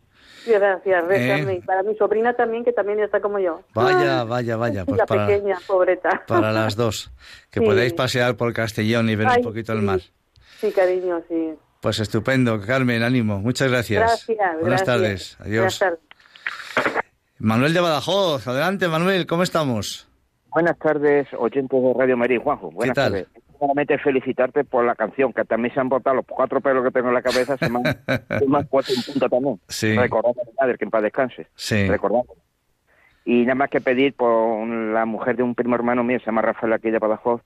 [0.47, 1.06] Gracias.
[1.12, 1.62] Eh.
[1.66, 3.62] Para mi sobrina también, que también está como yo.
[3.74, 4.86] Vaya, Ay, vaya, vaya.
[4.86, 6.24] Pues la para, pequeña, pobreta.
[6.28, 7.12] para las dos.
[7.51, 7.66] Que Sí.
[7.66, 10.01] podáis pasear por Castellón y ver Ay, un poquito el mar.
[10.60, 11.53] Sí, cariño, sí.
[11.82, 13.39] Pues estupendo, Carmen, ánimo.
[13.39, 13.99] Muchas gracias.
[14.01, 14.86] Gracias, Buenas gracias.
[14.86, 15.38] tardes.
[15.39, 15.80] Adiós.
[15.80, 15.99] Buenas tardes.
[17.38, 20.05] Manuel de Badajoz, adelante, Manuel, ¿cómo estamos?
[20.56, 22.72] Buenas tardes, oyentes de Radio María y Juanjo.
[22.72, 23.12] Buenas tal?
[23.12, 23.28] tardes.
[23.60, 27.10] Solamente felicitarte por la canción, que también se han botado los cuatro pelos que tengo
[27.10, 29.60] en la cabeza, se me han, puesto en punta también.
[29.68, 29.97] Sí.
[29.97, 31.47] Recordando a mi madre, que en paz descanse.
[31.56, 31.89] Sí.
[31.89, 32.36] Recordando.
[33.26, 36.41] Y nada más que pedir por la mujer de un primo hermano mío, se llama
[36.41, 37.41] Rafael aquí de Badajoz,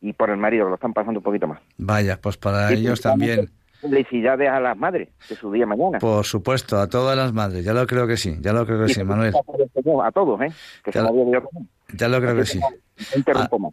[0.00, 1.60] y por el marido, que lo están pasando un poquito más.
[1.76, 3.50] Vaya, pues para ellos también.
[3.82, 5.98] Felicidades a las madres de su día mañana.
[5.98, 7.62] Por supuesto, a todas las madres.
[7.62, 9.34] Ya lo creo que sí, ya lo creo que Y sí, Manuel.
[10.02, 10.48] A todos, ¿eh?
[10.82, 11.42] Que Ya se lo-.
[11.96, 12.60] Ya lo creo que sí.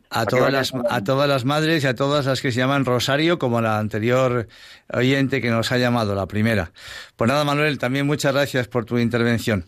[0.10, 3.38] A, todas las, a todas las madres y a todas las que se llaman Rosario,
[3.38, 4.48] como la anterior
[4.92, 6.72] oyente que nos ha llamado, la primera.
[7.16, 9.66] Pues nada, Manuel, también muchas gracias por tu intervención.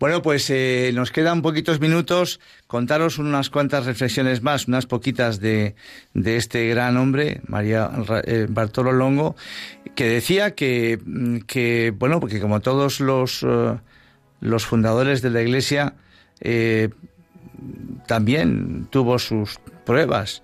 [0.00, 2.40] Bueno, pues eh, nos quedan poquitos minutos.
[2.66, 5.74] Contaros unas cuantas reflexiones más, unas poquitas de,
[6.14, 7.90] de este gran hombre, María
[8.24, 9.36] eh, Bartolo Longo,
[9.94, 13.78] que decía que, mm, que, bueno, porque como todos los, eh,
[14.40, 15.94] los fundadores de la Iglesia,
[16.40, 16.88] eh,
[18.06, 20.42] también tuvo sus pruebas,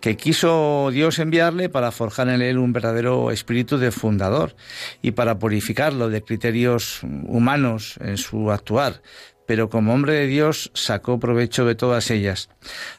[0.00, 4.56] que quiso Dios enviarle para forjar en él un verdadero espíritu de fundador
[5.02, 9.02] y para purificarlo de criterios humanos en su actuar,
[9.48, 12.50] pero como hombre de Dios sacó provecho de todas ellas.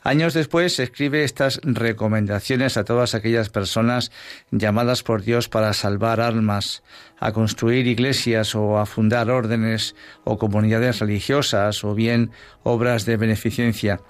[0.01, 4.11] Años después escribe estas recomendaciones a todas aquellas personas
[4.49, 6.81] llamadas por Dios para salvar almas,
[7.19, 12.31] a construir iglesias o a fundar órdenes o comunidades religiosas o bien
[12.63, 14.01] obras de beneficencia.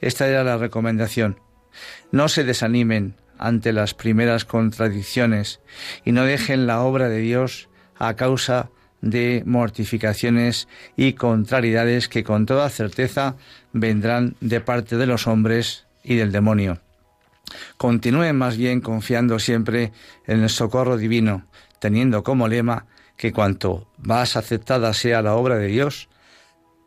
[0.00, 1.38] Esta era la recomendación.
[2.10, 5.60] No se desanimen ante las primeras contradicciones
[6.02, 7.68] y no dejen la obra de Dios
[7.98, 8.83] a causa de
[9.44, 13.36] mortificaciones y contrariedades que con toda certeza
[13.72, 16.80] vendrán de parte de los hombres y del demonio.
[17.76, 19.92] Continúen más bien confiando siempre
[20.26, 21.46] en el socorro divino,
[21.78, 22.86] teniendo como lema
[23.16, 26.08] que cuanto más aceptada sea la obra de Dios,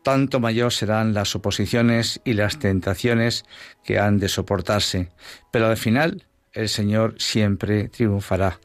[0.02, 3.44] tanto mayor serán las oposiciones y las tentaciones
[3.84, 5.10] que han de soportarse.
[5.50, 8.58] Pero al final el Señor siempre triunfará.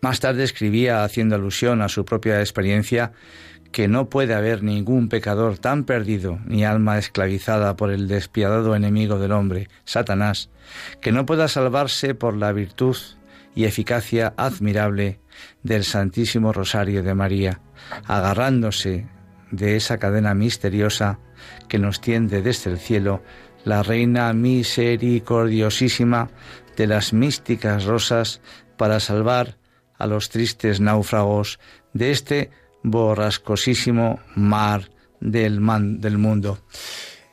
[0.00, 3.12] Más tarde escribía, haciendo alusión a su propia experiencia,
[3.72, 9.18] que no puede haber ningún pecador tan perdido ni alma esclavizada por el despiadado enemigo
[9.18, 10.50] del hombre, Satanás,
[11.00, 12.96] que no pueda salvarse por la virtud
[13.54, 15.18] y eficacia admirable
[15.62, 17.60] del Santísimo Rosario de María,
[18.06, 19.06] agarrándose
[19.50, 21.18] de esa cadena misteriosa
[21.68, 23.22] que nos tiende desde el cielo
[23.64, 26.30] la Reina misericordiosísima
[26.76, 28.40] de las místicas rosas
[28.76, 29.57] para salvar
[29.98, 31.58] a los tristes náufragos
[31.92, 32.50] de este
[32.82, 34.90] borrascosísimo mar
[35.20, 36.58] del, man- del mundo.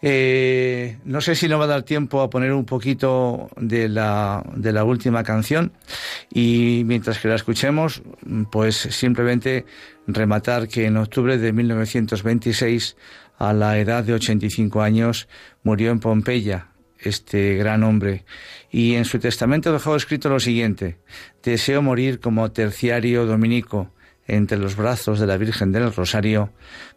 [0.08, 4.44] Eh, no sé si nos va a dar tiempo a poner un poquito de la,
[4.56, 5.72] de la última canción
[6.32, 8.04] y mientras que la escuchemos,
[8.52, 9.66] pues simplemente
[10.06, 12.98] rematar que en octubre de 1926,
[13.40, 15.28] a la edad de 85 años,
[15.64, 16.68] murió en Pompeya
[17.06, 18.26] este gran hombre
[18.72, 20.98] y en su testamento dejó escrito lo siguiente,
[21.44, 23.92] deseo morir como terciario dominico
[24.28, 26.52] entre los brazos de la Virgen del Rosario,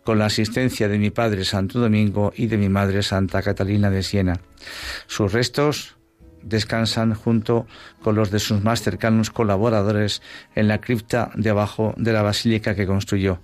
[0.04, 4.02] con la asistencia de mi padre Santo Domingo y de mi madre Santa Catalina de
[4.02, 4.40] Siena.
[5.06, 5.96] Sus restos
[6.42, 7.66] descansan junto
[8.02, 10.22] con los de sus más cercanos colaboradores
[10.54, 13.40] en la cripta de abajo de la basílica que construyó.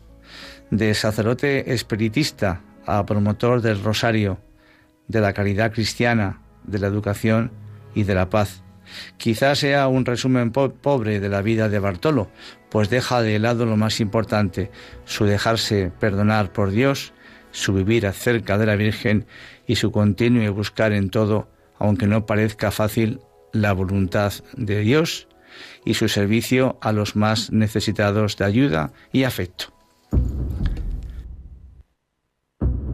[0.71, 4.41] De sacerdote espiritista a promotor del rosario,
[5.09, 7.51] de la caridad cristiana, de la educación
[7.95, 8.62] y de la paz.
[9.17, 12.29] Quizás sea un resumen pobre de la vida de Bartolo,
[12.71, 14.71] pues deja de lado lo más importante,
[15.05, 17.12] su dejarse perdonar por Dios,
[17.51, 19.27] su vivir acerca de la Virgen
[19.67, 21.49] y su continuo buscar en todo,
[21.79, 23.21] aunque no parezca fácil,
[23.53, 25.29] la voluntad de Dios
[25.85, 29.73] y su servicio a los más necesitados de ayuda y afecto.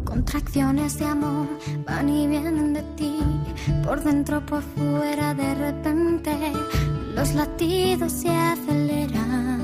[0.04, 1.48] Contracciones de amor
[1.86, 3.18] van y vienen de ti,
[3.84, 6.30] por dentro, por fuera, de repente
[7.14, 9.60] los latidos se aceleran.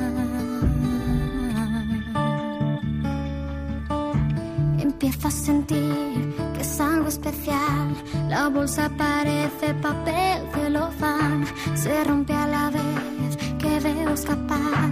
[4.78, 7.94] Empiezo a sentir que es algo especial.
[8.28, 11.44] La bolsa parece papel celofán.
[11.74, 14.90] Se rompe a la vez que veo escapar.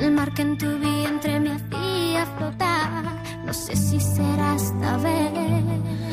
[0.00, 3.04] El mar que en tu vientre me hacía flotar.
[3.46, 6.11] No sé si será esta vez.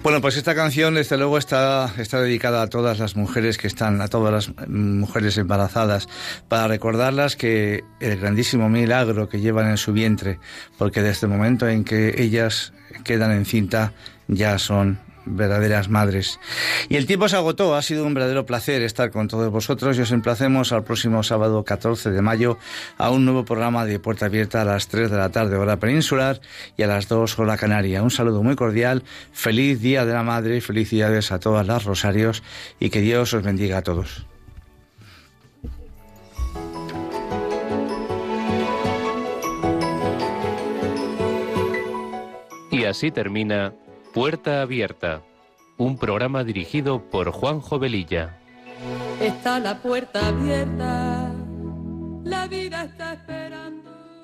[0.00, 4.00] Bueno, pues esta canción, desde luego, está, está dedicada a todas las mujeres que están,
[4.00, 6.08] a todas las mujeres embarazadas,
[6.48, 10.38] para recordarlas que el grandísimo milagro que llevan en su vientre,
[10.78, 12.72] porque desde el momento en que ellas
[13.04, 13.92] quedan encinta,
[14.28, 15.00] ya son
[15.36, 16.40] verdaderas madres.
[16.88, 20.02] Y el tiempo se agotó, ha sido un verdadero placer estar con todos vosotros y
[20.02, 22.58] os emplacemos al próximo sábado 14 de mayo
[22.96, 26.40] a un nuevo programa de Puerta Abierta a las 3 de la tarde hora peninsular
[26.76, 28.02] y a las 2 hora canaria.
[28.02, 29.02] Un saludo muy cordial,
[29.32, 32.42] feliz Día de la Madre, felicidades a todas las Rosarios
[32.80, 34.26] y que Dios os bendiga a todos.
[42.70, 43.72] Y así termina
[44.12, 45.22] Puerta Abierta,
[45.76, 48.38] un programa dirigido por Juan Jovelilla.
[49.20, 51.32] Está la puerta abierta,
[52.24, 53.08] la vida está.